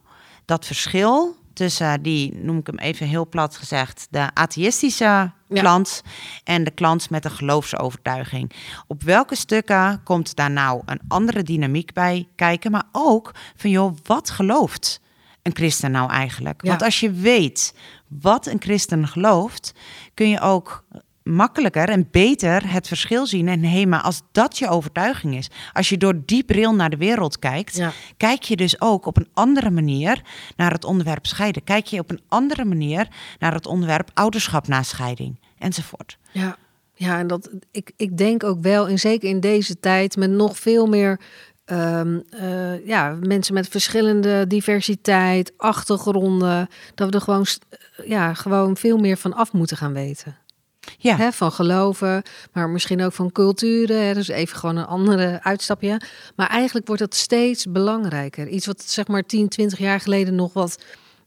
dat 0.46 0.66
verschil 0.66 1.36
tussen 1.52 2.02
die, 2.02 2.34
noem 2.34 2.58
ik 2.58 2.66
hem 2.66 2.78
even 2.78 3.06
heel 3.06 3.28
plat 3.28 3.56
gezegd, 3.56 4.06
de 4.10 4.30
atheïstische 4.34 5.30
klant 5.48 6.02
en 6.44 6.64
de 6.64 6.70
klant 6.70 7.10
met 7.10 7.24
een 7.24 7.30
geloofsovertuiging. 7.30 8.52
Op 8.86 9.02
welke 9.02 9.34
stukken 9.34 10.00
komt 10.02 10.36
daar 10.36 10.50
nou 10.50 10.82
een 10.84 11.00
andere 11.08 11.42
dynamiek 11.42 11.92
bij 11.92 12.28
kijken, 12.34 12.70
maar 12.70 12.88
ook 12.92 13.34
van 13.56 13.70
joh, 13.70 13.96
wat 14.02 14.30
gelooft 14.30 15.00
een 15.42 15.54
christen 15.54 15.90
nou 15.90 16.10
eigenlijk? 16.10 16.62
Want 16.62 16.82
als 16.82 17.00
je 17.00 17.10
weet 17.10 17.74
wat 18.08 18.46
een 18.46 18.60
christen 18.60 19.08
gelooft, 19.08 19.72
kun 20.14 20.28
je 20.28 20.40
ook 20.40 20.84
makkelijker 21.26 21.88
en 21.88 22.08
beter 22.10 22.72
het 22.72 22.88
verschil 22.88 23.26
zien. 23.26 23.48
En 23.48 23.64
hé, 23.64 23.86
maar 23.86 24.02
als 24.02 24.22
dat 24.32 24.58
je 24.58 24.68
overtuiging 24.68 25.36
is, 25.36 25.50
als 25.72 25.88
je 25.88 25.96
door 25.96 26.22
die 26.24 26.44
bril 26.44 26.74
naar 26.74 26.90
de 26.90 26.96
wereld 26.96 27.38
kijkt, 27.38 27.82
kijk 28.16 28.42
je 28.42 28.56
dus 28.56 28.80
ook 28.80 29.06
op 29.06 29.16
een 29.16 29.28
andere 29.32 29.70
manier 29.70 30.22
naar 30.56 30.72
het 30.72 30.84
onderwerp 30.84 31.26
scheiden. 31.26 31.64
Kijk 31.64 31.86
je 31.86 32.00
op 32.00 32.10
een 32.10 32.20
andere 32.28 32.64
manier 32.64 33.08
naar 33.38 33.54
het 33.54 33.66
onderwerp 33.66 34.10
ouderschap 34.14 34.68
na 34.68 34.82
scheiding 34.82 35.40
enzovoort. 35.58 36.18
Ja, 36.30 36.56
ja 36.94 37.18
en 37.18 37.26
dat, 37.26 37.50
ik, 37.70 37.92
ik 37.96 38.18
denk 38.18 38.44
ook 38.44 38.60
wel, 38.60 38.88
en 38.88 38.98
zeker 38.98 39.28
in 39.28 39.40
deze 39.40 39.80
tijd, 39.80 40.16
met 40.16 40.30
nog 40.30 40.58
veel 40.58 40.86
meer 40.86 41.20
Um, 41.72 42.22
uh, 42.30 42.86
ja, 42.86 43.16
mensen 43.20 43.54
met 43.54 43.68
verschillende 43.68 44.46
diversiteit, 44.46 45.52
achtergronden, 45.56 46.68
dat 46.94 47.08
we 47.08 47.14
er 47.14 47.20
gewoon, 47.20 47.46
ja, 48.04 48.34
gewoon 48.34 48.76
veel 48.76 48.98
meer 48.98 49.16
van 49.16 49.32
af 49.32 49.52
moeten 49.52 49.76
gaan 49.76 49.92
weten. 49.92 50.36
Ja. 51.06 51.16
Hè, 51.16 51.32
van 51.32 51.52
geloven, 51.52 52.22
maar 52.52 52.68
misschien 52.68 53.02
ook 53.02 53.12
van 53.12 53.32
culturen. 53.32 54.06
Hè, 54.06 54.14
dus 54.14 54.28
even 54.28 54.56
gewoon 54.56 54.76
een 54.76 54.86
andere 54.86 55.42
uitstapje. 55.42 56.00
Maar 56.36 56.48
eigenlijk 56.48 56.86
wordt 56.86 57.02
dat 57.02 57.14
steeds 57.14 57.66
belangrijker. 57.66 58.48
Iets 58.48 58.66
wat 58.66 58.82
zeg 58.82 59.06
maar 59.06 59.22
10, 59.22 59.48
20 59.48 59.78
jaar 59.78 60.00
geleden 60.00 60.34
nog 60.34 60.52
wat 60.52 60.78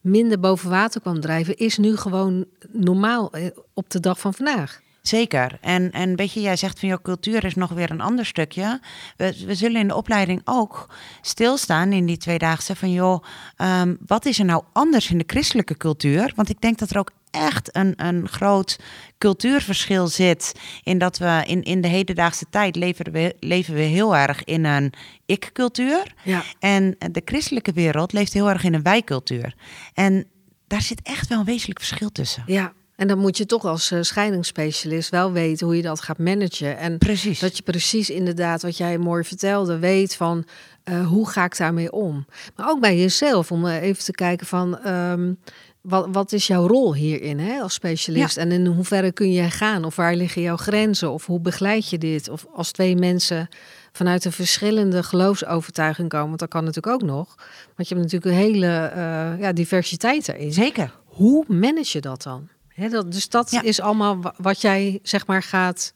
minder 0.01 0.39
boven 0.39 0.69
water 0.69 1.01
kwam 1.01 1.19
drijven, 1.19 1.57
is 1.57 1.77
nu 1.77 1.97
gewoon 1.97 2.45
normaal 2.71 3.31
eh, 3.31 3.45
op 3.73 3.89
de 3.89 3.99
dag 3.99 4.19
van 4.19 4.33
vandaag. 4.33 4.81
Zeker. 5.01 5.57
En, 5.61 5.91
en 5.91 6.15
weet 6.15 6.31
je, 6.31 6.41
jij 6.41 6.55
zegt 6.55 6.79
van 6.79 6.89
jouw 6.89 7.01
cultuur 7.01 7.45
is 7.45 7.55
nog 7.55 7.69
weer 7.69 7.91
een 7.91 8.01
ander 8.01 8.25
stukje. 8.25 8.79
We, 9.17 9.43
we 9.45 9.55
zullen 9.55 9.81
in 9.81 9.87
de 9.87 9.95
opleiding 9.95 10.41
ook 10.43 10.89
stilstaan 11.21 11.91
in 11.91 12.05
die 12.05 12.17
tweedaagse 12.17 12.75
van 12.75 12.91
joh, 12.91 13.23
um, 13.57 13.97
wat 14.05 14.25
is 14.25 14.39
er 14.39 14.45
nou 14.45 14.63
anders 14.73 15.09
in 15.09 15.17
de 15.17 15.23
christelijke 15.27 15.77
cultuur? 15.77 16.33
Want 16.35 16.49
ik 16.49 16.61
denk 16.61 16.77
dat 16.77 16.89
er 16.89 16.97
ook 16.97 17.11
echt 17.31 17.75
een, 17.75 17.93
een 17.95 18.27
groot 18.27 18.79
cultuurverschil 19.17 20.07
zit. 20.07 20.55
In 20.83 20.97
dat 20.97 21.17
we 21.17 21.43
in, 21.45 21.63
in 21.63 21.81
de 21.81 21.87
hedendaagse 21.87 22.45
tijd 22.49 22.75
leven 22.75 23.11
we, 23.11 23.35
leven 23.39 23.73
we 23.73 23.81
heel 23.81 24.15
erg 24.15 24.43
in 24.43 24.65
een 24.65 24.93
ik-cultuur. 25.25 26.13
Ja. 26.23 26.43
En 26.59 26.95
de 27.11 27.21
christelijke 27.25 27.71
wereld 27.71 28.13
leeft 28.13 28.33
heel 28.33 28.49
erg 28.49 28.63
in 28.63 28.73
een 28.73 28.83
wij-cultuur. 28.83 29.55
En 29.93 30.25
daar 30.67 30.81
zit 30.81 31.01
echt 31.03 31.27
wel 31.27 31.39
een 31.39 31.45
wezenlijk 31.45 31.79
verschil 31.79 32.11
tussen. 32.11 32.43
Ja, 32.45 32.73
en 32.99 33.07
dan 33.07 33.17
moet 33.17 33.37
je 33.37 33.45
toch 33.45 33.65
als 33.65 33.91
uh, 33.91 34.01
scheidingsspecialist 34.01 35.09
wel 35.09 35.31
weten 35.31 35.65
hoe 35.65 35.75
je 35.75 35.81
dat 35.81 36.01
gaat 36.01 36.17
managen. 36.17 36.77
En 36.77 36.97
precies. 36.97 37.39
dat 37.39 37.57
je 37.57 37.63
precies 37.63 38.09
inderdaad, 38.09 38.61
wat 38.61 38.77
jij 38.77 38.97
mooi 38.97 39.23
vertelde, 39.23 39.79
weet 39.79 40.15
van 40.15 40.45
uh, 40.83 41.07
hoe 41.07 41.29
ga 41.29 41.43
ik 41.43 41.57
daarmee 41.57 41.91
om. 41.91 42.25
Maar 42.55 42.69
ook 42.69 42.79
bij 42.79 42.97
jezelf, 42.97 43.51
om 43.51 43.65
uh, 43.65 43.81
even 43.81 44.03
te 44.03 44.11
kijken 44.11 44.47
van 44.47 44.87
um, 44.87 45.39
wat, 45.81 46.07
wat 46.11 46.31
is 46.31 46.47
jouw 46.47 46.67
rol 46.67 46.95
hierin 46.95 47.39
hè, 47.39 47.59
als 47.59 47.73
specialist? 47.73 48.35
Ja. 48.35 48.41
En 48.41 48.51
in 48.51 48.65
hoeverre 48.65 49.11
kun 49.11 49.31
je 49.31 49.49
gaan? 49.49 49.83
Of 49.83 49.95
waar 49.95 50.15
liggen 50.15 50.41
jouw 50.41 50.57
grenzen? 50.57 51.11
Of 51.11 51.25
hoe 51.25 51.39
begeleid 51.39 51.89
je 51.89 51.97
dit? 51.97 52.29
Of 52.29 52.45
als 52.53 52.71
twee 52.71 52.95
mensen 52.95 53.47
vanuit 53.91 54.25
een 54.25 54.31
verschillende 54.31 55.03
geloofsovertuiging 55.03 56.09
komen, 56.09 56.27
want 56.27 56.39
dat 56.39 56.49
kan 56.49 56.63
natuurlijk 56.63 56.93
ook 56.93 57.09
nog. 57.09 57.35
Want 57.75 57.89
je 57.89 57.95
hebt 57.95 58.11
natuurlijk 58.11 58.25
een 58.25 58.41
hele 58.41 58.91
uh, 58.95 59.39
ja, 59.39 59.53
diversiteit 59.53 60.27
erin. 60.27 60.53
Zeker. 60.53 60.93
Hoe 61.05 61.45
manage 61.47 61.89
je 61.91 62.01
dat 62.01 62.23
dan? 62.23 62.47
Dat, 62.89 63.11
dus 63.11 63.29
dat 63.29 63.51
ja. 63.51 63.61
is 63.61 63.81
allemaal 63.81 64.33
wat 64.37 64.61
jij 64.61 64.99
zeg 65.03 65.27
maar 65.27 65.43
gaat 65.43 65.93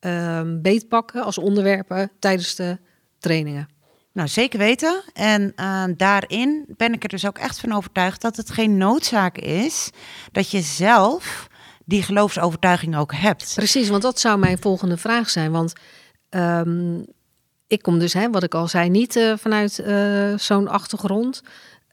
um, 0.00 0.62
beetpakken 0.62 1.22
als 1.22 1.38
onderwerpen 1.38 2.10
tijdens 2.18 2.54
de 2.54 2.78
trainingen. 3.18 3.68
Nou, 4.16 4.28
zeker 4.28 4.58
weten. 4.58 5.02
En 5.12 5.52
uh, 5.56 5.84
daarin 5.96 6.64
ben 6.76 6.92
ik 6.92 7.02
er 7.02 7.08
dus 7.08 7.26
ook 7.26 7.38
echt 7.38 7.60
van 7.60 7.72
overtuigd 7.72 8.20
dat 8.20 8.36
het 8.36 8.50
geen 8.50 8.76
noodzaak 8.76 9.38
is 9.38 9.90
dat 10.32 10.50
je 10.50 10.60
zelf 10.60 11.48
die 11.84 12.02
geloofsovertuiging 12.02 12.96
ook 12.96 13.14
hebt. 13.14 13.52
Precies, 13.54 13.88
want 13.88 14.02
dat 14.02 14.20
zou 14.20 14.38
mijn 14.38 14.58
volgende 14.58 14.96
vraag 14.96 15.30
zijn. 15.30 15.50
Want 15.52 15.72
um, 16.30 17.04
ik 17.66 17.82
kom 17.82 17.98
dus, 17.98 18.12
hè, 18.12 18.30
wat 18.30 18.42
ik 18.42 18.54
al 18.54 18.68
zei, 18.68 18.90
niet 18.90 19.16
uh, 19.16 19.32
vanuit 19.36 19.80
uh, 19.86 20.38
zo'n 20.38 20.68
achtergrond. 20.68 21.42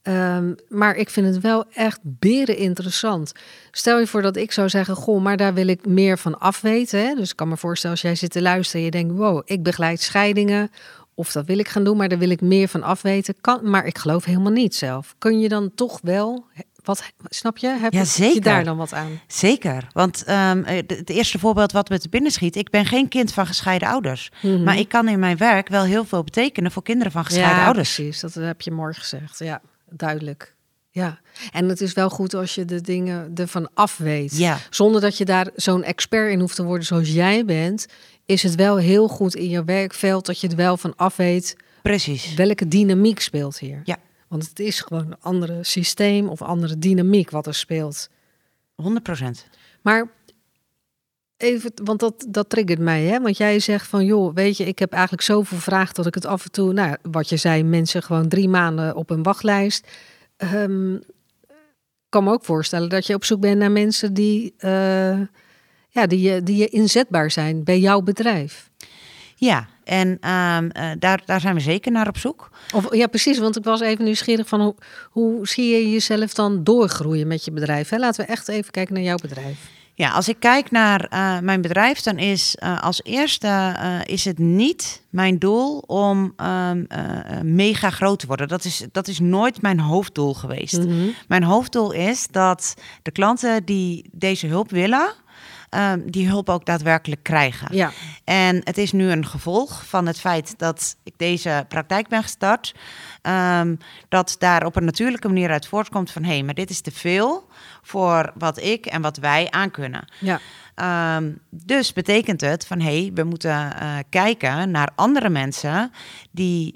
Um, 0.03 0.55
maar 0.69 0.95
ik 0.95 1.09
vind 1.09 1.27
het 1.27 1.43
wel 1.43 1.65
echt 1.73 1.99
beren 2.03 2.57
interessant. 2.57 3.31
Stel 3.71 3.99
je 3.99 4.07
voor 4.07 4.21
dat 4.21 4.35
ik 4.35 4.51
zou 4.51 4.69
zeggen: 4.69 4.95
Goh, 4.95 5.21
maar 5.21 5.37
daar 5.37 5.53
wil 5.53 5.67
ik 5.67 5.85
meer 5.85 6.17
van 6.17 6.39
afweten. 6.39 6.99
Hè? 6.99 7.15
Dus 7.15 7.29
ik 7.29 7.35
kan 7.35 7.47
me 7.47 7.57
voorstellen, 7.57 7.95
als 7.95 8.05
jij 8.05 8.15
zit 8.15 8.31
te 8.31 8.41
luisteren 8.41 8.79
en 8.79 8.85
je 8.85 8.91
denkt: 8.91 9.17
Wow, 9.17 9.41
ik 9.45 9.63
begeleid 9.63 10.01
scheidingen 10.01 10.71
of 11.15 11.31
dat 11.31 11.45
wil 11.45 11.59
ik 11.59 11.67
gaan 11.67 11.83
doen, 11.83 11.97
maar 11.97 12.09
daar 12.09 12.17
wil 12.19 12.29
ik 12.29 12.41
meer 12.41 12.67
van 12.67 12.83
afweten. 12.83 13.35
Kan, 13.41 13.69
maar 13.69 13.85
ik 13.85 13.97
geloof 13.97 14.25
helemaal 14.25 14.51
niet 14.51 14.75
zelf. 14.75 15.15
Kun 15.17 15.39
je 15.39 15.49
dan 15.49 15.71
toch 15.75 15.99
wel 16.01 16.45
wat, 16.83 17.03
snap 17.23 17.57
je? 17.57 17.67
Heb 17.67 17.93
ja, 17.93 18.03
zeker. 18.03 18.33
je 18.33 18.41
daar 18.41 18.63
dan 18.63 18.77
wat 18.77 18.93
aan? 18.93 19.21
Zeker. 19.27 19.87
Want 19.91 20.23
um, 20.29 20.63
het 20.87 21.09
eerste 21.09 21.39
voorbeeld 21.39 21.71
wat 21.71 21.89
me 21.89 21.99
te 21.99 22.09
binnen 22.09 22.31
schiet. 22.31 22.55
Ik 22.55 22.69
ben 22.69 22.85
geen 22.85 23.07
kind 23.07 23.33
van 23.33 23.45
gescheiden 23.45 23.87
ouders. 23.87 24.31
Mm 24.41 24.53
-hmm. 24.53 24.63
Maar 24.63 24.77
ik 24.77 24.89
kan 24.89 25.07
in 25.07 25.19
mijn 25.19 25.37
werk 25.37 25.67
wel 25.67 25.83
heel 25.83 26.05
veel 26.05 26.23
betekenen 26.23 26.71
voor 26.71 26.83
kinderen 26.83 27.11
van 27.11 27.25
gescheiden 27.25 27.57
ja, 27.57 27.65
ouders. 27.65 27.95
precies. 27.95 28.19
Dat 28.19 28.33
heb 28.33 28.61
je 28.61 28.71
mooi 28.71 28.93
gezegd. 28.93 29.39
Ja, 29.39 29.61
duidelijk. 29.89 30.55
Ja, 30.89 31.19
en 31.51 31.69
het 31.69 31.81
is 31.81 31.93
wel 31.93 32.09
goed 32.09 32.33
als 32.33 32.55
je 32.55 32.65
de 32.65 32.81
dingen 32.81 33.31
ervan 33.35 33.69
af 33.73 33.97
weet. 33.97 34.37
Ja. 34.37 34.57
Zonder 34.69 35.01
dat 35.01 35.17
je 35.17 35.25
daar 35.25 35.47
zo'n 35.55 35.83
expert 35.83 36.31
in 36.31 36.39
hoeft 36.39 36.55
te 36.55 36.63
worden 36.63 36.85
zoals 36.85 37.09
jij 37.13 37.45
bent. 37.45 37.87
Is 38.25 38.43
het 38.43 38.55
wel 38.55 38.77
heel 38.77 39.07
goed 39.07 39.35
in 39.35 39.49
je 39.49 39.63
werkveld 39.63 40.25
dat 40.25 40.39
je 40.39 40.47
er 40.47 40.55
wel 40.55 40.77
van 40.77 40.95
af 40.95 41.15
weet. 41.15 41.55
Precies. 41.81 42.33
Welke 42.33 42.67
dynamiek 42.67 43.19
speelt 43.19 43.59
hier? 43.59 43.81
Ja. 43.83 43.97
Want 44.27 44.47
het 44.49 44.59
is 44.59 44.81
gewoon 44.81 45.05
een 45.05 45.21
andere 45.21 45.63
systeem 45.63 46.27
of 46.27 46.41
andere 46.41 46.77
dynamiek 46.77 47.29
wat 47.29 47.47
er 47.47 47.55
speelt. 47.55 48.09
100 48.75 49.03
procent. 49.03 49.45
Maar 49.81 50.11
even, 51.37 51.71
want 51.83 51.99
dat, 51.99 52.25
dat 52.29 52.49
triggert 52.49 52.79
mij, 52.79 53.03
hè? 53.03 53.19
Want 53.19 53.37
jij 53.37 53.59
zegt 53.59 53.87
van, 53.87 54.05
joh, 54.05 54.33
weet 54.33 54.57
je, 54.57 54.65
ik 54.65 54.79
heb 54.79 54.91
eigenlijk 54.91 55.23
zoveel 55.23 55.57
vragen 55.57 55.93
dat 55.93 56.05
ik 56.05 56.15
het 56.15 56.25
af 56.25 56.43
en 56.43 56.51
toe, 56.51 56.73
nou, 56.73 56.95
wat 57.11 57.29
je 57.29 57.37
zei, 57.37 57.63
mensen 57.63 58.03
gewoon 58.03 58.27
drie 58.27 58.49
maanden 58.49 58.95
op 58.95 59.09
een 59.09 59.23
wachtlijst. 59.23 59.87
Um, 60.53 61.01
kan 62.09 62.23
me 62.23 62.31
ook 62.31 62.45
voorstellen 62.45 62.89
dat 62.89 63.07
je 63.07 63.13
op 63.13 63.25
zoek 63.25 63.39
bent 63.39 63.57
naar 63.57 63.71
mensen 63.71 64.13
die, 64.13 64.53
uh, 64.59 65.19
ja, 65.93 66.07
die, 66.07 66.43
die 66.43 66.67
inzetbaar 66.67 67.31
zijn 67.31 67.63
bij 67.63 67.79
jouw 67.79 68.01
bedrijf. 68.01 68.69
Ja, 69.35 69.67
en 69.83 70.07
um, 70.07 70.69
uh, 70.77 70.91
daar, 70.99 71.21
daar 71.25 71.41
zijn 71.41 71.55
we 71.55 71.61
zeker 71.61 71.91
naar 71.91 72.07
op 72.07 72.17
zoek. 72.17 72.49
Of, 72.73 72.95
ja, 72.95 73.07
precies, 73.07 73.37
want 73.37 73.57
ik 73.57 73.63
was 73.63 73.81
even 73.81 74.05
nieuwsgierig 74.05 74.47
van 74.47 74.61
hoe, 74.61 74.75
hoe 75.09 75.47
zie 75.47 75.69
je 75.69 75.91
jezelf 75.91 76.33
dan 76.33 76.63
doorgroeien 76.63 77.27
met 77.27 77.45
je 77.45 77.51
bedrijf? 77.51 77.89
Hè? 77.89 77.97
Laten 77.97 78.25
we 78.25 78.31
echt 78.31 78.47
even 78.47 78.71
kijken 78.71 78.93
naar 78.93 79.03
jouw 79.03 79.17
bedrijf. 79.21 79.57
Ja, 79.95 80.11
als 80.11 80.27
ik 80.27 80.35
kijk 80.39 80.71
naar 80.71 81.07
uh, 81.13 81.39
mijn 81.39 81.61
bedrijf, 81.61 82.01
dan 82.01 82.17
is 82.17 82.55
uh, 82.63 82.81
als 82.83 83.03
eerste 83.03 83.47
uh, 83.47 83.99
is 84.05 84.25
het 84.25 84.37
niet 84.37 85.01
mijn 85.09 85.39
doel 85.39 85.77
om 85.77 86.33
um, 86.69 86.87
mega 87.55 87.89
groot 87.89 88.19
te 88.19 88.27
worden. 88.27 88.47
Dat 88.47 88.65
is, 88.65 88.85
dat 88.91 89.07
is 89.07 89.19
nooit 89.19 89.61
mijn 89.61 89.79
hoofddoel 89.79 90.33
geweest. 90.33 90.77
Mhm. 90.77 90.87
Mm 90.87 90.99
-hmm. 90.99 91.13
Mijn 91.27 91.43
hoofddoel 91.43 91.91
is 91.91 92.27
dat 92.31 92.73
de 93.01 93.11
klanten 93.11 93.65
die 93.65 94.09
deze 94.11 94.47
hulp 94.47 94.69
willen, 94.69 95.13
ehm, 95.73 95.99
die 96.05 96.27
hulp 96.27 96.49
ook 96.49 96.65
daadwerkelijk 96.65 97.23
krijgen. 97.23 97.75
Ja. 97.75 97.91
En 98.23 98.61
het 98.63 98.77
is 98.77 98.91
nu 98.91 99.11
een 99.11 99.25
gevolg 99.25 99.85
van 99.85 100.05
het 100.05 100.19
feit 100.19 100.53
dat 100.57 100.95
ik 101.03 101.13
deze 101.17 101.65
praktijk 101.67 102.07
ben 102.07 102.23
gestart. 102.23 102.75
ehm, 103.21 103.75
dat 104.09 104.35
daar 104.39 104.65
op 104.65 104.75
een 104.75 104.85
natuurlijke 104.85 105.27
manier 105.27 105.49
uit 105.49 105.67
voortkomt 105.67 106.11
van... 106.11 106.23
hé, 106.23 106.33
hey, 106.33 106.43
maar 106.43 106.53
dit 106.53 106.69
is 106.69 106.81
te 106.81 106.91
veel 106.91 107.47
voor 107.81 108.31
wat 108.37 108.61
ik 108.61 108.85
en 108.85 109.01
wat 109.01 109.17
wij 109.17 109.47
aankunnen. 109.49 110.07
Ja. 110.19 110.39
Ehm, 110.75 111.31
dus 111.49 111.93
betekent 111.93 112.41
het 112.41 112.65
van 112.67 112.79
hé, 112.79 113.01
hey, 113.01 113.11
we 113.13 113.23
moeten 113.23 113.79
eh, 113.79 113.95
kijken 114.09 114.71
naar 114.71 114.89
andere 114.95 115.29
mensen 115.29 115.91
die 116.31 116.75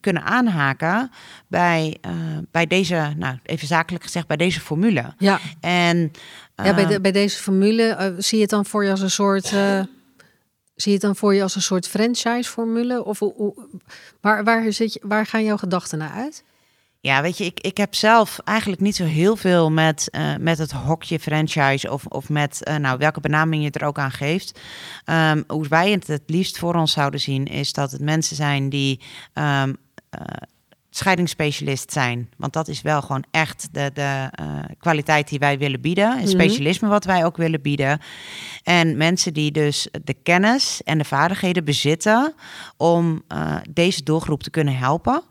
kunnen 0.00 0.22
aanhaken 0.22 1.10
bij, 1.46 1.96
eh, 2.00 2.12
bij 2.50 2.66
deze, 2.66 3.12
nou 3.16 3.38
even 3.42 3.66
zakelijk 3.66 4.04
gezegd, 4.04 4.26
bij 4.26 4.36
deze 4.36 4.60
formule. 4.60 5.14
Ja. 5.18 5.38
En 5.60 6.10
Ja, 6.64 6.74
bij, 6.74 6.82
ehm, 6.84 6.92
de, 6.92 7.00
bij 7.00 7.12
deze 7.12 7.38
formule 7.38 7.82
eh, 7.88 8.06
zie 8.18 8.36
je 8.36 8.42
het 8.42 8.50
dan 8.50 8.66
voor 8.66 8.84
je 8.84 8.90
als 8.90 9.00
een 9.00 9.10
soort. 9.10 9.44
eh, 9.52 9.80
zie 10.74 10.92
je 10.92 10.98
het 10.98 11.00
dan 11.00 11.16
voor 11.16 11.34
je 11.34 11.42
als 11.42 11.54
een 11.54 11.62
soort 11.62 11.88
franchise-formule? 11.88 13.04
Of 13.04 13.18
hoe, 13.18 13.32
hoe- 13.36 13.66
waar, 14.20 14.44
waar, 14.44 14.72
zit 14.72 14.92
je, 14.92 15.00
waar 15.02 15.26
gaan 15.26 15.44
jouw 15.44 15.56
gedachten 15.56 15.98
naar 15.98 16.12
uit? 16.12 16.44
Ja, 17.02 17.22
weet 17.22 17.38
je, 17.38 17.44
ik, 17.44 17.60
ik 17.60 17.76
heb 17.76 17.94
zelf 17.94 18.38
eigenlijk 18.44 18.80
niet 18.80 18.96
zo 18.96 19.04
heel 19.04 19.36
veel 19.36 19.70
met, 19.70 20.08
eh, 20.10 20.36
met 20.40 20.58
het 20.58 20.70
hokje 20.72 21.18
franchise 21.20 21.90
of, 21.92 22.06
of 22.06 22.28
met 22.28 22.60
nou, 22.80 22.98
welke 22.98 23.20
benaming 23.20 23.62
je 23.64 23.70
er 23.70 23.86
ook 23.86 23.98
aan 23.98 24.10
geeft. 24.10 24.60
Ehm, 25.04 25.42
hoe 25.46 25.68
wij 25.68 25.90
het 25.90 26.06
het 26.06 26.22
liefst 26.26 26.58
voor 26.58 26.74
ons 26.74 26.92
zouden 26.92 27.20
zien, 27.20 27.44
is 27.46 27.72
dat 27.72 27.90
het 27.90 28.00
mensen 28.00 28.36
zijn 28.36 28.68
die 28.68 29.00
ehm, 29.32 29.74
eh, 30.10 30.20
scheidingsspecialist 30.90 31.92
zijn. 31.92 32.30
Want 32.36 32.52
dat 32.52 32.68
is 32.68 32.82
wel 32.82 33.02
gewoon 33.02 33.24
echt 33.30 33.68
de, 33.72 33.90
de 33.94 34.28
eh, 34.30 34.46
kwaliteit 34.78 35.28
die 35.28 35.38
wij 35.38 35.58
willen 35.58 35.80
bieden. 35.80 36.18
Het 36.18 36.28
specialisme 36.28 36.88
wat 36.88 37.04
wij 37.04 37.24
ook 37.24 37.36
willen 37.36 37.62
bieden. 37.62 38.00
En 38.62 38.96
mensen 38.96 39.32
die 39.32 39.50
dus 39.50 39.88
de 40.04 40.14
kennis 40.14 40.82
en 40.82 40.98
de 40.98 41.04
vaardigheden 41.04 41.64
bezitten 41.64 42.34
om 42.76 43.22
eh, 43.28 43.56
deze 43.70 44.02
doelgroep 44.02 44.42
te 44.42 44.50
kunnen 44.50 44.76
helpen. 44.76 45.22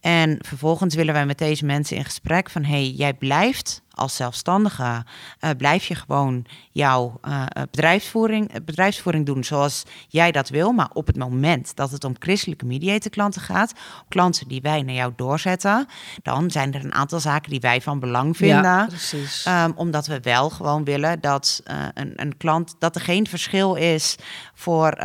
En 0.00 0.38
vervolgens 0.40 0.94
willen 0.94 1.14
wij 1.14 1.26
met 1.26 1.38
deze 1.38 1.64
mensen 1.64 1.96
in 1.96 2.04
gesprek 2.04 2.50
van... 2.50 2.64
hey, 2.64 2.90
jij 2.90 3.14
blijft 3.14 3.82
als 3.98 4.16
zelfstandige, 4.16 5.04
eh, 5.38 5.50
blijf 5.56 5.84
je 5.84 5.94
gewoon 5.94 6.44
jouw 6.70 7.18
eh, 7.22 7.42
bedrijfsvoering, 7.70 8.52
eh, 8.52 8.60
bedrijfsvoering 8.64 9.26
doen 9.26 9.44
zoals 9.44 9.82
jij 10.08 10.32
dat 10.32 10.48
wil. 10.48 10.72
Maar 10.72 10.90
op 10.92 11.06
het 11.06 11.16
moment 11.16 11.76
dat 11.76 11.90
het 11.90 12.04
om 12.04 12.14
christelijke 12.18 12.64
mediator 12.64 13.10
klanten 13.10 13.40
gaat... 13.40 13.72
klanten 14.08 14.48
die 14.48 14.60
wij 14.60 14.82
naar 14.82 14.94
jou 14.94 15.12
doorzetten... 15.16 15.86
dan 16.22 16.50
zijn 16.50 16.74
er 16.74 16.84
een 16.84 16.94
aantal 16.94 17.20
zaken 17.20 17.50
die 17.50 17.60
wij 17.60 17.80
van 17.80 18.00
belang 18.00 18.36
vinden. 18.36 18.62
Ja, 18.62 18.86
precies. 18.86 19.44
Ehm, 19.44 19.70
omdat 19.74 20.06
we 20.06 20.20
wel 20.20 20.50
gewoon 20.50 20.84
willen 20.84 21.20
dat 21.20 21.62
een, 21.94 22.12
een 22.16 22.36
klant, 22.36 22.74
dat 22.78 22.94
er 22.94 23.00
geen 23.00 23.26
verschil 23.26 23.74
is 23.74 24.16
voor 24.54 24.96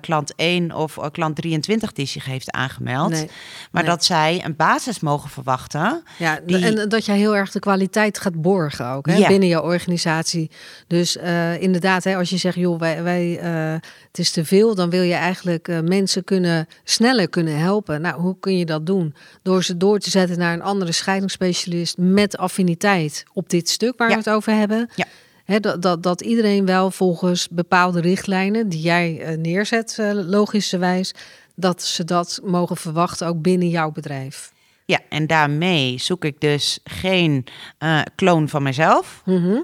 klant 0.00 0.32
1 0.36 0.74
of 0.74 0.98
klant 1.10 1.36
23 1.36 1.92
die 1.92 2.06
zich 2.06 2.24
heeft 2.24 2.50
aangemeld. 2.50 3.10
Nee, 3.10 3.30
maar 3.70 3.82
nee. 3.82 3.90
dat 3.90 4.04
zij 4.04 4.44
een 4.44 4.56
basis 4.56 5.00
mogen 5.00 5.30
verwachten. 5.30 6.02
Ja, 6.18 6.40
die- 6.46 6.64
en 6.64 6.88
dat 6.88 7.04
jij 7.04 7.16
heel 7.16 7.36
erg 7.36 7.50
de 7.50 7.58
kwaliteit 7.58 8.18
gaat 8.18 8.33
borgen 8.36 8.86
ook 8.86 9.06
hè, 9.06 9.16
Ja. 9.16 9.28
binnen 9.28 9.48
je 9.48 9.62
organisatie. 9.62 10.50
Dus 10.86 11.16
eh, 11.16 11.62
inderdaad, 11.62 12.04
hè, 12.04 12.16
als 12.16 12.30
je 12.30 12.36
zegt, 12.36 12.56
joh, 12.56 12.78
wij, 12.78 13.02
wij, 13.02 13.38
eh, 13.38 13.72
het 14.06 14.18
is 14.18 14.30
te 14.30 14.44
veel, 14.44 14.74
dan 14.74 14.90
wil 14.90 15.02
je 15.02 15.14
eigenlijk 15.14 15.68
eh, 15.68 15.80
mensen 15.80 16.24
kunnen 16.24 16.66
sneller 16.84 17.28
kunnen 17.28 17.58
helpen. 17.58 18.00
Nou, 18.00 18.20
hoe 18.20 18.36
kun 18.40 18.58
je 18.58 18.64
dat 18.64 18.86
doen? 18.86 19.14
Door 19.42 19.64
ze 19.64 19.76
door 19.76 19.98
te 19.98 20.10
zetten 20.10 20.38
naar 20.38 20.52
een 20.52 20.62
andere 20.62 20.92
scheidingsspecialist 20.92 21.96
met 21.98 22.36
affiniteit 22.36 23.24
op 23.32 23.48
dit 23.48 23.68
stuk 23.68 23.94
waar 23.98 24.08
Ja. 24.08 24.14
we 24.14 24.20
het 24.20 24.30
over 24.30 24.52
hebben. 24.52 24.88
Ja. 24.94 25.04
Hè, 25.44 25.60
dat, 25.60 25.82
dat, 25.82 26.02
dat 26.02 26.20
iedereen 26.20 26.66
wel 26.66 26.90
volgens 26.90 27.48
bepaalde 27.50 28.00
richtlijnen 28.00 28.68
die 28.68 28.80
jij 28.80 29.36
neerzet, 29.40 29.98
logischerwijs, 30.12 31.14
dat 31.54 31.82
ze 31.82 32.04
dat 32.04 32.40
mogen 32.44 32.76
verwachten 32.76 33.26
ook 33.26 33.42
binnen 33.42 33.68
jouw 33.68 33.90
bedrijf. 33.90 34.52
Ja, 34.84 34.98
en 35.08 35.26
daarmee 35.26 35.98
zoek 35.98 36.24
ik 36.24 36.40
dus 36.40 36.78
geen 36.84 37.44
eh 37.78 38.00
kloon 38.14 38.48
van 38.48 38.62
mezelf. 38.62 39.22
Mhm. 39.24 39.56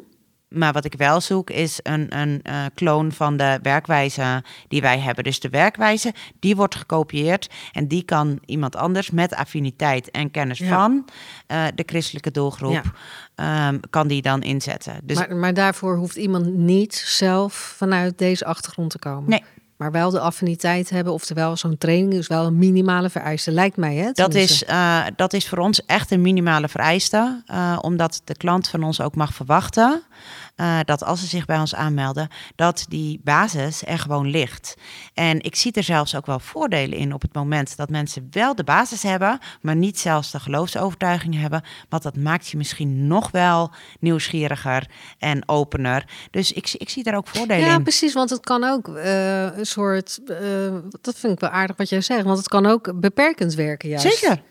Maar 0.48 0.72
wat 0.72 0.85
ik 0.85 0.94
wel 0.94 1.20
zoek 1.20 1.50
is 1.50 1.80
een, 1.83 2.18
een 2.18 2.40
eh, 2.42 2.64
kloon 2.74 3.12
van 3.12 3.37
de 3.37 3.59
werkwijze 3.62 4.42
die 4.68 4.80
wij 4.80 4.98
hebben. 4.98 5.24
Dus 5.24 5.40
de 5.40 5.48
werkwijze, 5.48 6.14
die 6.40 6.56
wordt 6.56 6.74
gekopieerd. 6.74 7.48
En 7.72 7.88
die 7.88 8.02
kan 8.02 8.38
iemand 8.44 8.76
anders 8.76 9.11
met 9.11 9.35
affiniteit 9.35 10.11
en 10.11 10.30
kennis 10.30 10.59
Ja. 10.59 10.68
van 10.68 11.04
eh, 11.46 11.64
de 11.74 11.83
christelijke 11.87 12.30
doelgroep, 12.30 12.72
Ja. 12.72 12.83
ehm, 13.68 13.78
kan 13.90 14.09
die 14.09 14.22
dan 14.22 14.42
inzetten. 14.42 15.00
Dus 15.02 15.16
maar, 15.18 15.37
maar 15.37 15.54
daarvoor 15.54 15.96
hoeft 15.96 16.16
iemand 16.16 16.46
niet 16.54 16.94
zelf 16.94 17.52
vanuit 17.54 18.18
deze 18.18 18.44
achtergrond 18.44 18.90
te 18.90 18.98
komen. 18.98 19.30
Nee. 19.30 19.42
Maar 19.81 19.93
wel 19.93 20.11
de 20.11 20.21
affiniteit 20.21 20.90
hebben, 20.90 21.12
oftewel 21.12 21.57
zo'n 21.57 21.79
training 21.79 22.12
is 22.12 22.27
wel 22.27 22.47
een 22.47 22.59
minimale 22.59 23.11
vereiste, 23.11 23.51
lijkt 23.53 23.77
mij. 23.77 23.95
Hè, 23.97 24.11
Dat 24.12 24.35
is, 24.35 24.64
eh, 24.64 25.03
dat 25.16 25.33
is 25.33 25.49
voor 25.49 25.59
ons 25.59 25.85
echt 25.85 26.11
een 26.11 26.21
minimale 26.21 26.69
vereiste. 26.69 27.43
eh, 27.47 27.79
omdat 27.81 28.21
de 28.25 28.35
klant 28.37 28.69
van 28.69 28.83
ons 28.83 29.01
ook 29.01 29.14
mag 29.14 29.35
verwachten 29.35 30.03
eh, 30.61 30.79
dat 30.85 31.05
als 31.05 31.20
ze 31.20 31.27
zich 31.27 31.44
bij 31.44 31.59
ons 31.59 31.75
aanmelden, 31.75 32.29
dat 32.55 32.85
die 32.88 33.20
basis 33.25 33.87
er 33.87 33.99
gewoon 33.99 34.27
ligt. 34.27 34.77
En 35.14 35.40
ik 35.42 35.57
zie 35.57 35.73
er 35.73 35.83
zelfs 35.83 36.14
ook 36.16 36.27
wel 36.27 36.38
voordelen 36.38 36.99
in 36.99 37.12
op 37.12 37.23
het 37.23 37.35
moment 37.35 37.77
dat 37.77 37.90
mensen 37.90 38.27
wel 38.31 38.55
de 38.55 38.64
basis 38.64 39.03
hebben, 39.03 39.38
maar 39.61 39.77
niet 39.77 39.99
zelfs 39.99 40.31
de 40.31 40.40
geloofsovertuiging 40.40 41.40
hebben. 41.40 41.62
Want 41.88 42.03
dat 42.03 42.16
maakt 42.16 42.49
je 42.49 42.57
misschien 42.57 43.07
nog 43.07 43.31
wel 43.31 43.70
nieuwsgieriger 44.01 44.87
en 45.18 45.49
opener. 45.49 46.05
Dus 46.31 46.53
ik, 46.53 46.73
ik 46.73 46.88
zie 46.88 47.03
daar 47.03 47.16
ook 47.16 47.29
voordelen 47.29 47.66
Ja, 47.66 47.75
in. 47.75 47.83
precies, 47.83 48.12
want 48.12 48.31
het 48.31 48.40
kan 48.40 48.64
ook 48.64 48.88
eh, 48.88 49.57
een 49.59 49.66
soort, 49.66 50.20
eh, 50.27 50.38
dat 51.01 51.18
vind 51.18 51.33
ik 51.33 51.40
wel 51.40 51.51
aardig 51.51 51.77
wat 51.77 51.88
jij 51.88 52.01
zegt, 52.01 52.25
want 52.25 52.38
het 52.38 52.49
kan 52.49 52.66
ook 52.66 53.01
beperkend 53.01 53.55
werken 53.55 53.88
juist. 53.88 54.18
Zeker. 54.18 54.42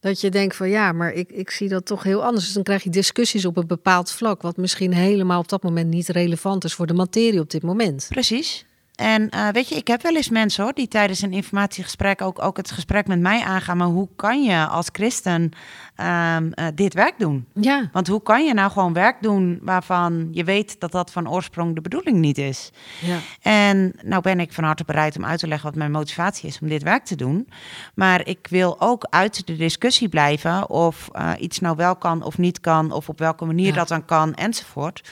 Dat 0.00 0.20
je 0.20 0.30
denkt 0.30 0.56
van 0.56 0.68
ja, 0.68 0.92
maar 0.92 1.12
ik, 1.12 1.30
ik 1.32 1.50
zie 1.50 1.68
dat 1.68 1.86
toch 1.86 2.02
heel 2.02 2.24
anders. 2.24 2.44
Dus 2.44 2.54
dan 2.54 2.62
krijg 2.62 2.82
je 2.82 2.90
discussies 2.90 3.44
op 3.44 3.56
een 3.56 3.66
bepaald 3.66 4.10
vlak, 4.10 4.42
wat 4.42 4.56
misschien 4.56 4.92
helemaal 4.92 5.40
op 5.40 5.48
dat 5.48 5.62
moment 5.62 5.88
niet 5.88 6.08
relevant 6.08 6.64
is 6.64 6.74
voor 6.74 6.86
de 6.86 6.94
materie 6.94 7.40
op 7.40 7.50
dit 7.50 7.62
moment. 7.62 8.06
Precies. 8.08 8.66
En 8.98 9.28
eh, 9.28 9.48
weet 9.48 9.68
je, 9.68 9.74
ik 9.74 9.86
heb 9.88 10.02
wel 10.02 10.16
eens 10.16 10.28
mensen 10.28 10.64
hoor, 10.64 10.72
die 10.72 10.88
tijdens 10.88 11.22
een 11.22 11.32
informatiegesprek 11.32 12.22
ook, 12.22 12.42
ook 12.42 12.56
het 12.56 12.70
gesprek 12.70 13.06
met 13.06 13.20
mij 13.20 13.42
aangaan. 13.42 13.76
Maar 13.76 13.86
hoe 13.86 14.08
kan 14.16 14.42
je 14.42 14.66
als 14.66 14.88
christen 14.92 15.50
ehm, 15.94 16.50
eh, 16.52 16.66
dit 16.74 16.94
werk 16.94 17.14
doen? 17.18 17.46
Ja, 17.54 17.88
Want 17.92 18.06
hoe 18.08 18.22
kan 18.22 18.44
je 18.46 18.54
nou 18.54 18.70
gewoon 18.70 18.92
werk 18.92 19.22
doen 19.22 19.58
waarvan 19.62 20.28
je 20.32 20.44
weet 20.44 20.80
dat 20.80 20.92
dat 20.92 21.12
van 21.12 21.30
oorsprong 21.30 21.74
de 21.74 21.80
bedoeling 21.80 22.16
niet 22.16 22.38
is? 22.38 22.70
ja. 23.00 23.18
En 23.42 23.92
nou 24.02 24.22
ben 24.22 24.40
ik 24.40 24.52
van 24.52 24.64
harte 24.64 24.84
bereid 24.84 25.16
om 25.16 25.24
uit 25.24 25.38
te 25.40 25.48
leggen 25.48 25.66
wat 25.68 25.78
mijn 25.78 25.90
motivatie 25.90 26.48
is 26.48 26.58
om 26.60 26.68
dit 26.68 26.82
werk 26.82 27.04
te 27.04 27.16
doen. 27.16 27.48
Maar 27.94 28.26
ik 28.26 28.46
wil 28.50 28.80
ook 28.80 29.06
uit 29.10 29.46
de 29.46 29.56
discussie 29.56 30.08
blijven 30.08 30.70
of 30.70 31.08
eh, 31.12 31.32
iets 31.38 31.58
nou 31.58 31.76
wel 31.76 31.96
kan 31.96 32.22
of 32.22 32.38
niet 32.38 32.60
kan, 32.60 32.92
of 32.92 33.08
op 33.08 33.18
welke 33.18 33.44
manier 33.44 33.66
Ja. 33.66 33.74
dat 33.74 33.88
dan 33.88 34.04
kan, 34.04 34.34
enzovoort. 34.34 35.02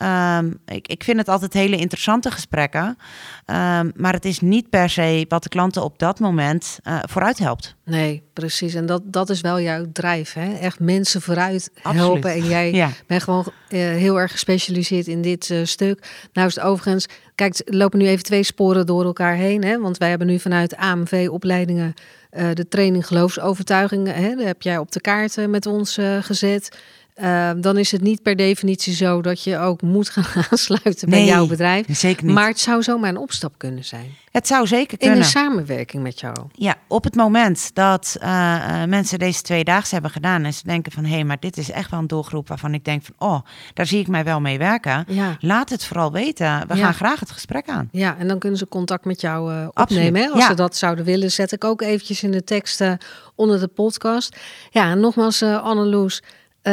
Ehm, 0.00 0.50
ik, 0.66 0.88
ik 0.88 1.04
vind 1.04 1.18
het 1.18 1.28
altijd 1.28 1.52
hele 1.52 1.76
interessante 1.76 2.30
gesprekken. 2.30 2.96
Ehm, 3.44 3.90
maar 3.94 4.12
het 4.12 4.24
is 4.24 4.40
niet 4.40 4.70
per 4.70 4.90
se 4.90 5.24
wat 5.28 5.42
de 5.42 5.48
klanten 5.48 5.82
op 5.84 5.98
dat 5.98 6.18
moment 6.18 6.78
eh, 6.82 6.98
vooruit 7.08 7.38
helpt. 7.38 7.74
Nee, 7.84 8.22
precies. 8.32 8.74
En 8.74 8.86
dat, 8.86 9.02
dat 9.04 9.30
is 9.30 9.40
wel 9.40 9.60
jouw 9.60 9.84
drijf. 9.92 10.32
Hè? 10.32 10.52
Echt 10.54 10.80
mensen 10.80 11.22
vooruit 11.22 11.70
Absoluut. 11.82 12.00
helpen. 12.00 12.30
En 12.32 12.44
jij 12.48 12.72
Ja. 12.72 12.90
bent 13.06 13.22
gewoon 13.22 13.44
eh, 13.68 13.78
heel 13.78 14.20
erg 14.20 14.30
gespecialiseerd 14.30 15.06
in 15.06 15.22
dit 15.22 15.50
eh, 15.50 15.58
stuk. 15.64 16.28
Nou 16.32 16.48
is 16.48 16.54
het 16.54 16.64
overigens... 16.64 17.06
Kijk, 17.34 17.58
er 17.64 17.76
lopen 17.76 17.98
nu 17.98 18.06
even 18.08 18.24
twee 18.24 18.42
sporen 18.42 18.86
door 18.86 19.04
elkaar 19.04 19.34
heen. 19.34 19.64
Hè? 19.64 19.78
Want 19.80 19.98
wij 19.98 20.08
hebben 20.08 20.26
nu 20.26 20.38
vanuit 20.38 20.76
AMV-opleidingen... 20.76 21.94
eh, 22.30 22.48
de 22.52 22.68
training 22.68 23.06
geloofsovertuigingen. 23.06 24.14
Hè? 24.14 24.34
Dat 24.34 24.44
heb 24.46 24.62
jij 24.62 24.78
op 24.78 24.92
de 24.92 25.00
kaart 25.00 25.48
met 25.48 25.66
ons 25.66 25.98
gezet. 26.20 26.78
Eh, 27.14 27.50
dan 27.56 27.76
is 27.78 27.92
het 27.92 28.00
niet 28.00 28.22
per 28.22 28.36
definitie 28.36 28.94
zo 28.94 29.22
dat 29.22 29.42
je 29.44 29.58
ook 29.58 29.82
moet 29.82 30.08
gaan 30.08 30.44
aansluiten 30.50 31.10
bij 31.10 31.24
jouw 31.24 31.46
bedrijf. 31.46 31.86
Zeker 31.88 32.24
niet. 32.24 32.34
Maar 32.34 32.48
het 32.48 32.60
zou 32.60 32.82
zomaar 32.82 33.08
een 33.10 33.16
opstap 33.16 33.54
kunnen 33.56 33.84
zijn. 33.84 34.14
het 34.30 34.46
zou 34.46 34.66
zeker 34.66 34.92
In 34.92 34.98
kunnen. 34.98 35.18
een 35.18 35.24
samenwerking 35.24 36.02
met 36.02 36.20
jou. 36.20 36.36
Ja, 36.52 36.74
op 36.88 37.04
het 37.04 37.14
moment 37.14 37.70
dat 37.74 38.16
eh, 38.20 38.82
eh, 38.82 38.88
mensen 38.88 39.18
deze 39.18 39.42
twee 39.42 39.64
dagen 39.64 39.88
hebben 39.90 40.10
gedaan 40.10 40.44
en 40.44 40.54
ze 40.54 40.62
denken 40.64 40.92
van 40.92 41.04
hé, 41.04 41.14
hey, 41.14 41.24
maar 41.24 41.36
dit 41.40 41.56
is 41.56 41.70
echt 41.70 41.90
wel 41.90 42.00
een 42.00 42.06
doelgroep 42.06 42.48
waarvan 42.48 42.74
ik 42.74 42.84
denk 42.84 43.02
van 43.04 43.14
oh, 43.28 43.40
daar 43.74 43.86
zie 43.86 44.00
ik 44.00 44.08
mij 44.08 44.24
wel 44.24 44.40
mee 44.40 44.58
werken. 44.58 45.04
Ja. 45.08 45.36
Laat 45.40 45.70
het 45.70 45.84
vooral 45.84 46.12
weten. 46.12 46.64
We 46.68 46.74
Ja. 46.76 46.84
gaan 46.84 46.94
graag 46.94 47.20
het 47.20 47.30
gesprek 47.30 47.68
aan. 47.68 47.88
Ja, 47.92 48.16
en 48.18 48.28
dan 48.28 48.38
kunnen 48.38 48.58
ze 48.58 48.68
contact 48.68 49.04
met 49.04 49.20
jou 49.20 49.52
eh, 49.54 49.68
opnemen. 49.74 50.22
Hè? 50.22 50.28
Als 50.28 50.40
ja. 50.42 50.46
ze 50.48 50.54
dat 50.54 50.76
zouden 50.76 51.04
willen, 51.04 51.30
zet 51.32 51.52
ik 51.52 51.64
ook 51.64 51.82
eventjes 51.82 52.22
in 52.22 52.30
de 52.30 52.44
tekst 52.44 52.80
eh, 52.80 52.92
onder 53.34 53.60
de 53.60 53.68
podcast. 53.68 54.36
Ja, 54.70 54.90
en 54.90 55.00
nogmaals, 55.00 55.40
eh 55.40 55.62
Anneloes. 55.62 56.22
Eh, 56.62 56.72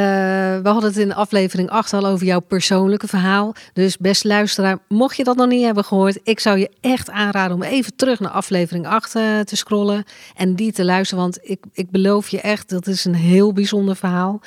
we 0.63 0.69
hadden 0.69 0.89
het 0.89 0.97
in 0.97 1.13
aflevering 1.13 1.69
8 1.69 1.93
al 1.93 2.05
over 2.05 2.25
jouw 2.25 2.39
persoonlijke 2.39 3.07
verhaal. 3.07 3.55
Dus 3.73 3.97
beste 3.97 4.27
luisteraar, 4.27 4.77
mocht 4.87 5.17
je 5.17 5.23
dat 5.23 5.35
nog 5.35 5.47
niet 5.47 5.65
hebben 5.65 5.83
gehoord, 5.83 6.19
ik 6.23 6.39
zou 6.39 6.57
je 6.57 6.71
echt 6.81 7.09
aanraden 7.09 7.55
om 7.55 7.63
even 7.63 7.95
terug 7.95 8.19
naar 8.19 8.31
aflevering 8.31 8.87
8 8.87 9.15
eh, 9.15 9.39
te 9.39 9.55
scrollen 9.55 10.03
en 10.35 10.55
die 10.55 10.71
te 10.71 10.85
luisteren. 10.85 11.23
Want 11.23 11.39
ik, 11.41 11.63
ik 11.73 11.91
beloof 11.91 12.29
je 12.29 12.41
echt, 12.41 12.69
dat 12.69 12.87
is 12.87 13.05
een 13.05 13.15
heel 13.15 13.53
bijzonder 13.53 13.95
verhaal. 13.95 14.41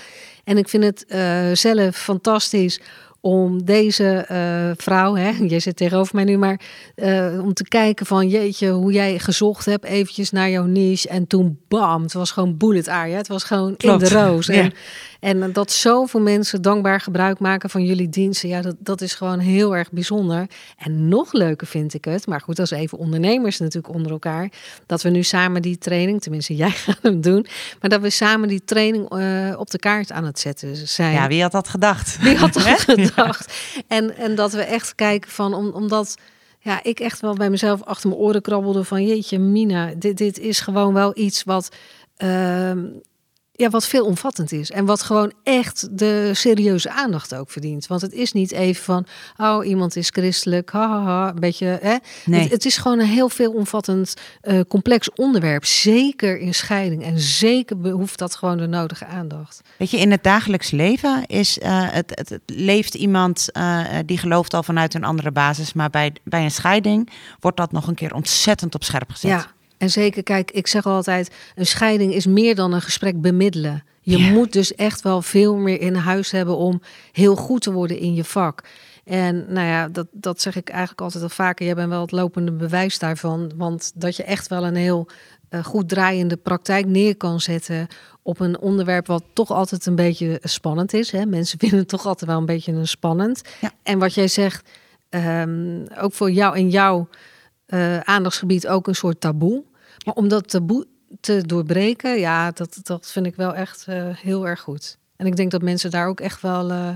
En 0.45 0.59
ik 0.59 0.69
vind 0.69 0.85
het 0.85 1.05
eh, 1.07 1.51
zelf 1.53 1.97
fantastisch 1.97 2.81
om 3.23 3.65
deze 3.65 4.25
vrouw, 4.77 5.15
hè, 5.15 5.31
je 5.55 5.61
zit 5.61 5.77
tegenover 5.77 6.15
mij 6.15 6.25
nu, 6.25 6.39
maar 6.39 6.61
om 7.43 7.55
te 7.55 7.69
kijken 7.69 8.07
van 8.07 8.29
jeetje, 8.29 8.71
hoe 8.71 8.93
jij 8.93 9.19
gezocht 9.19 9.65
hebt 9.65 9.85
eventjes 9.85 10.31
naar 10.31 10.51
jouw 10.51 10.65
niche 10.65 11.09
en 11.09 11.27
toen 11.27 11.61
bam, 11.69 12.03
het 12.03 12.13
was 12.13 12.31
gewoon 12.31 12.57
bullet 12.57 12.89
area, 12.89 13.17
het 13.17 13.29
was 13.29 13.45
gewoon 13.45 13.77
Klopt. 13.77 14.03
in 14.03 14.09
de 14.09 14.15
roos. 14.15 14.47
Ja. 14.47 14.55
En, 14.55 14.73
en 15.21 15.53
dat 15.53 15.73
zoveel 15.73 16.21
mensen 16.21 16.63
dankbaar 16.63 17.01
gebruik 17.01 17.39
maken 17.39 17.71
van 17.71 17.85
jullie 17.85 18.09
diensten, 18.09 18.49
ja, 18.49 18.63
dat, 18.63 18.77
dat 18.79 19.01
is 19.01 19.15
gewoon 19.15 19.39
heel 19.39 19.77
erg 19.77 19.91
bijzonder. 19.93 20.47
En 20.77 21.09
nog 21.09 21.33
leuker 21.33 21.67
vind 21.67 21.95
ik 21.95 22.05
het, 22.05 22.27
maar 22.27 22.41
goed, 22.41 22.59
is 22.59 22.71
even 22.71 22.99
ondernemers 22.99 23.59
natuurlijk 23.59 23.95
onder 23.95 24.13
elkaar, 24.13 24.53
dat 24.87 25.03
we 25.03 25.09
nu 25.09 25.23
samen 25.23 25.63
die 25.63 25.79
training, 25.79 26.23
tenminste 26.23 26.57
jij 26.65 26.71
gaat 26.71 26.99
hem 27.03 27.21
doen, 27.21 27.47
maar 27.81 27.91
dat 27.91 28.01
we 28.01 28.11
samen 28.11 28.49
die 28.49 28.65
training 28.65 29.11
eh, 29.11 29.59
op 29.59 29.71
de 29.71 29.79
kaart 29.79 30.13
aan 30.13 30.25
het 30.25 30.39
zetten 30.39 30.89
zijn. 30.89 31.13
Ja, 31.13 31.29
wie 31.29 31.43
had 31.43 31.53
dat 31.53 31.69
gedacht? 31.69 32.19
Wie 32.21 32.37
had 32.37 32.53
dat 32.65 32.81
gedacht? 32.81 33.55
En, 33.89 34.17
en 34.17 34.35
dat 34.35 34.53
we 34.53 34.63
echt 34.63 34.95
kijken 34.95 35.31
van, 35.31 35.55
om, 35.55 35.71
omdat 35.71 36.17
ja, 36.59 36.83
ik 36.83 37.01
echt 37.01 37.21
wel 37.21 37.35
bij 37.35 37.51
mezelf 37.51 37.83
achter 37.83 38.09
mijn 38.09 38.21
oren 38.21 38.43
krabbelde 38.43 38.85
van 38.85 39.07
jeetje, 39.07 39.39
Mina, 39.39 39.93
dit, 39.97 40.17
dit 40.17 40.39
is 40.39 40.61
gewoon 40.61 40.95
wel 40.95 41.19
iets 41.19 41.45
wat, 41.45 41.69
ehm, 42.17 42.87
ja, 43.61 43.71
wat 43.71 43.87
veelomvattend 43.87 44.53
is. 44.53 44.71
En 44.71 44.85
wat 44.85 45.03
gewoon 45.03 45.33
echt 45.43 45.99
de 45.99 46.31
serieuze 46.35 46.91
aandacht 46.91 47.35
ook 47.35 47.51
verdient. 47.51 47.87
Want 47.87 48.01
het 48.01 48.13
is 48.13 48.33
niet 48.33 48.53
even 48.53 48.85
van, 48.85 49.07
oh, 49.37 49.67
iemand 49.67 49.97
is 49.97 50.09
christelijk, 50.09 50.71
ha, 50.71 50.89
ha, 50.89 51.03
ha, 51.03 51.29
een 51.29 51.41
beetje, 51.41 51.79
hè. 51.83 51.97
Nee. 52.25 52.41
Het, 52.41 52.51
het 52.51 52.65
is 52.65 52.77
gewoon 52.77 52.99
een 52.99 53.07
heel 53.07 53.29
veelomvattend, 53.29 54.15
eh, 54.41 54.61
complex 54.69 55.11
onderwerp. 55.15 55.65
Zeker 55.65 56.39
in 56.39 56.55
scheiding. 56.55 57.03
En 57.03 57.21
zeker 57.21 57.79
behoeft 57.79 58.19
dat 58.19 58.35
gewoon 58.35 58.59
de 58.59 58.67
nodige 58.67 59.07
aandacht. 59.07 59.61
Weet 59.77 59.91
je, 59.91 59.99
in 59.99 60.11
het 60.11 60.23
dagelijks 60.23 60.71
leven 60.71 61.27
is 61.27 61.59
eh, 61.59 61.91
het, 61.91 62.13
het, 62.15 62.29
het 62.29 62.43
leeft 62.47 62.95
iemand 62.95 63.53
eh, 63.53 63.85
die 64.07 64.19
gelooft 64.19 64.55
al 64.55 64.63
vanuit 64.63 64.95
een 64.95 65.05
andere 65.05 65.31
basis, 65.31 65.73
maar 65.73 65.91
bij, 65.91 66.13
bij 66.25 66.45
een 66.45 66.51
scheiding 66.51 67.11
wordt 67.41 67.57
dat 67.57 67.73
nog 67.73 67.87
een 67.87 67.95
keer 67.95 68.15
ontzettend 68.15 68.75
op 68.75 68.85
scherp 68.85 69.11
gezet. 69.11 69.31
Ja, 69.31 69.47
en 69.81 69.91
zeker, 69.91 70.23
kijk, 70.23 70.51
ik 70.51 70.67
zeg 70.67 70.87
altijd, 70.87 71.31
een 71.55 71.67
scheiding 71.67 72.15
is 72.15 72.27
meer 72.27 72.55
dan 72.55 72.73
een 72.73 72.81
gesprek 72.81 73.21
bemiddelen. 73.21 73.85
Je 74.01 74.19
moet 74.19 74.53
dus 74.53 74.75
echt 74.75 75.03
wel 75.03 75.23
veel 75.23 75.57
meer 75.57 75.81
in 75.81 75.95
huis 75.95 76.31
hebben 76.31 76.57
om 76.57 76.83
heel 77.13 77.37
goed 77.37 77.63
te 77.63 77.73
worden 77.73 77.99
in 77.99 78.15
je 78.15 78.25
vak. 78.25 78.63
En 79.05 79.45
nou 79.49 79.67
ja, 79.67 79.89
dat, 79.89 80.07
dat 80.11 80.41
zeg 80.41 80.57
ik 80.57 80.69
eigenlijk 80.69 81.01
altijd 81.01 81.23
al 81.23 81.29
vaker. 81.29 81.67
Jij 81.67 81.75
bent 81.75 81.89
wel 81.89 82.01
het 82.01 82.13
lopende 82.13 82.53
bewijs 82.53 82.99
daarvan. 82.99 83.53
Want 83.57 83.93
dat 83.95 84.17
je 84.17 84.25
echt 84.25 84.49
wel 84.49 84.67
een 84.67 84.75
heel 84.75 85.09
eh, 85.49 85.65
goed 85.65 85.89
draaiende 85.89 86.37
praktijk 86.37 86.87
neer 86.87 87.17
kan 87.17 87.41
zetten 87.41 87.87
op 88.23 88.41
een 88.41 88.59
onderwerp 88.59 89.07
wat 89.07 89.25
toch 89.33 89.51
altijd 89.51 89.87
een 89.87 89.95
beetje 89.95 90.39
spannend 90.43 90.93
is. 90.93 91.11
Hè? 91.11 91.27
Mensen 91.27 91.59
vinden 91.61 91.79
het 91.79 91.89
toch 91.89 92.07
altijd 92.07 92.31
wel 92.31 92.39
een 92.39 92.47
beetje 92.47 92.73
een 92.73 92.89
spannend. 92.89 93.43
Ja. 93.61 93.73
En 93.83 93.99
wat 93.99 94.15
jij 94.15 94.29
zegt, 94.29 94.71
ehm, 95.09 95.87
ook 96.01 96.13
voor 96.13 96.31
jou 96.31 96.57
in 96.57 96.71
jouw 96.71 97.09
eh, 97.71 97.99
aandachtsgebied 97.99 98.69
ook 98.69 98.87
een 98.87 98.95
soort 98.95 99.21
taboe. 99.21 99.63
Maar 100.05 100.15
om 100.15 100.29
dat 100.29 100.49
taboe 100.49 100.87
te 101.21 101.43
doorbreken, 101.47 102.19
ja, 102.19 102.51
dat, 102.51 102.81
dat 102.83 103.11
vind 103.11 103.27
ik 103.27 103.37
wel 103.37 103.55
echt 103.55 103.85
eh, 103.89 104.05
heel 104.09 104.47
erg 104.47 104.61
goed. 104.61 104.99
En 105.17 105.27
ik 105.27 105.37
denk 105.37 105.51
dat 105.51 105.63
mensen 105.63 105.91
daar 105.91 106.07
ook 106.07 106.21
echt 106.21 106.41
wel 106.41 106.71
eh, 106.71 106.89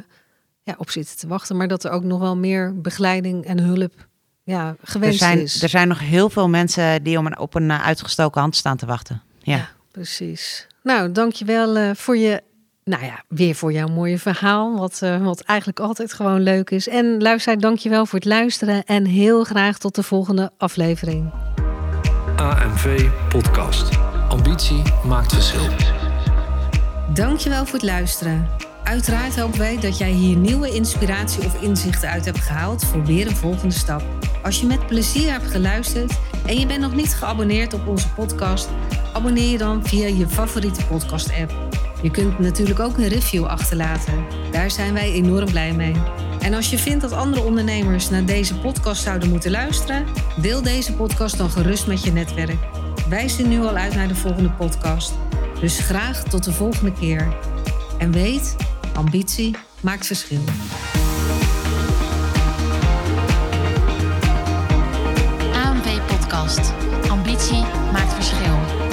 ja, 0.63 0.75
op 0.79 0.91
zitten 0.91 1.17
te 1.17 1.27
wachten. 1.27 1.57
Maar 1.57 1.69
dat 1.69 1.85
er 1.85 1.91
ook 1.91 2.05
nog 2.05 2.21
wel 2.21 2.37
meer 2.37 2.81
begeleiding 2.81 3.45
en 3.45 3.59
hulp 3.59 4.07
ja, 4.43 4.69
Er 4.69 4.89
gewenst 4.89 5.19
zijn, 5.19 5.41
is. 5.41 5.63
er 5.63 5.69
zijn 5.69 5.89
nog 5.89 5.99
heel 5.99 6.31
veel 6.31 6.49
mensen 6.49 7.03
die 7.03 7.19
om 7.19 7.27
een, 7.27 7.39
op 7.39 7.55
een 7.55 7.71
eh, 7.71 7.87
uitgestoken 7.87 8.41
hand 8.41 8.57
staan 8.57 8.77
te 8.77 8.87
wachten. 8.87 9.23
Ja. 9.43 9.57
Ja, 9.57 9.69
precies. 9.91 10.67
Nou, 10.83 11.13
dankjewel 11.13 11.77
eh 11.77 11.91
voor 11.95 12.17
je, 12.17 12.43
nou 12.85 13.05
ja, 13.05 13.25
weer 13.29 13.55
voor 13.55 13.73
jouw 13.73 13.89
mooie 13.89 14.19
verhaal. 14.19 14.79
Wat, 14.79 14.99
wat 15.21 15.41
eigenlijk 15.41 15.81
altijd 15.81 16.13
gewoon 16.13 16.41
leuk 16.41 16.71
is. 16.71 16.89
En 16.89 17.23
luisteraar, 17.23 17.59
dankjewel 17.59 18.07
voor 18.07 18.19
het 18.19 18.29
luisteren. 18.29 18.85
En 18.85 19.05
heel 19.05 19.45
graag 19.45 19.79
tot 19.79 19.95
de 19.95 20.03
volgende 20.03 20.51
aflevering. 20.57 21.33
AMV 22.37 23.09
Podcast. 23.29 23.89
Ambitie 24.29 24.83
maakt 25.07 25.33
verschil. 25.33 25.67
Dankjewel 27.13 27.65
voor 27.65 27.75
het 27.75 27.83
luisteren. 27.83 28.49
Uiteraard 28.85 29.41
hopen 29.41 29.59
wij 29.59 29.81
dat 29.81 29.99
jij 29.99 30.11
hier 30.11 30.37
nieuwe 30.37 30.71
inspiratie 30.71 31.45
of 31.45 31.63
inzichten 31.63 32.09
uit 32.09 32.25
hebt 32.25 32.39
gehaald 32.39 32.85
voor 32.85 33.05
weer 33.05 33.27
een 33.27 33.37
volgende 33.37 33.75
stap. 33.75 34.03
Als 34.43 34.61
je 34.61 34.67
met 34.67 34.87
plezier 34.87 35.31
hebt 35.31 35.51
geluisterd 35.51 36.19
en 36.47 36.59
je 36.59 36.67
bent 36.67 36.81
nog 36.81 36.95
niet 36.95 37.15
geabonneerd 37.15 37.75
op 37.75 37.87
onze 37.87 38.13
podcast, 38.13 38.69
abonneer 39.13 39.51
je 39.51 39.59
dan 39.59 39.87
via 39.87 40.07
je 40.07 40.29
favoriete 40.29 40.87
podcast-app. 40.87 41.53
Je 42.03 42.11
kunt 42.11 42.39
natuurlijk 42.39 42.81
ook 42.81 42.99
een 42.99 43.09
review 43.09 43.45
achterlaten. 43.45 44.25
Daar 44.51 44.71
zijn 44.71 44.95
wij 44.95 45.13
enorm 45.13 45.51
blij 45.51 45.73
mee. 45.73 45.95
En 46.45 46.55
als 46.55 46.71
je 46.71 46.79
vindt 46.79 47.01
dat 47.01 47.13
andere 47.13 47.43
ondernemers 47.43 48.11
naar 48.11 48.25
deze 48.25 48.59
podcast 48.59 49.03
zouden 49.03 49.29
moeten 49.29 49.51
luisteren, 49.51 50.07
deel 50.41 50.63
deze 50.63 50.93
podcast 50.93 51.39
dan 51.39 51.51
gerust 51.51 51.87
met 51.87 52.05
je 52.05 52.13
netwerk. 52.13 52.59
Wij 53.09 53.29
zien 53.29 53.49
nu 53.49 53.61
al 53.61 53.77
uit 53.77 53.95
naar 53.95 54.09
de 54.09 54.15
volgende 54.15 54.51
podcast. 54.51 55.13
Dus 55.61 55.79
graag 55.79 56.23
tot 56.23 56.45
de 56.45 56.53
volgende 56.53 56.93
keer. 56.93 57.37
En 57.99 58.13
weet, 58.13 58.57
ambitie 58.95 59.57
maakt 59.81 60.07
verschil. 60.07 60.41
Ambitie 67.09 67.65
maakt 67.93 68.13
verschil. 68.13 68.84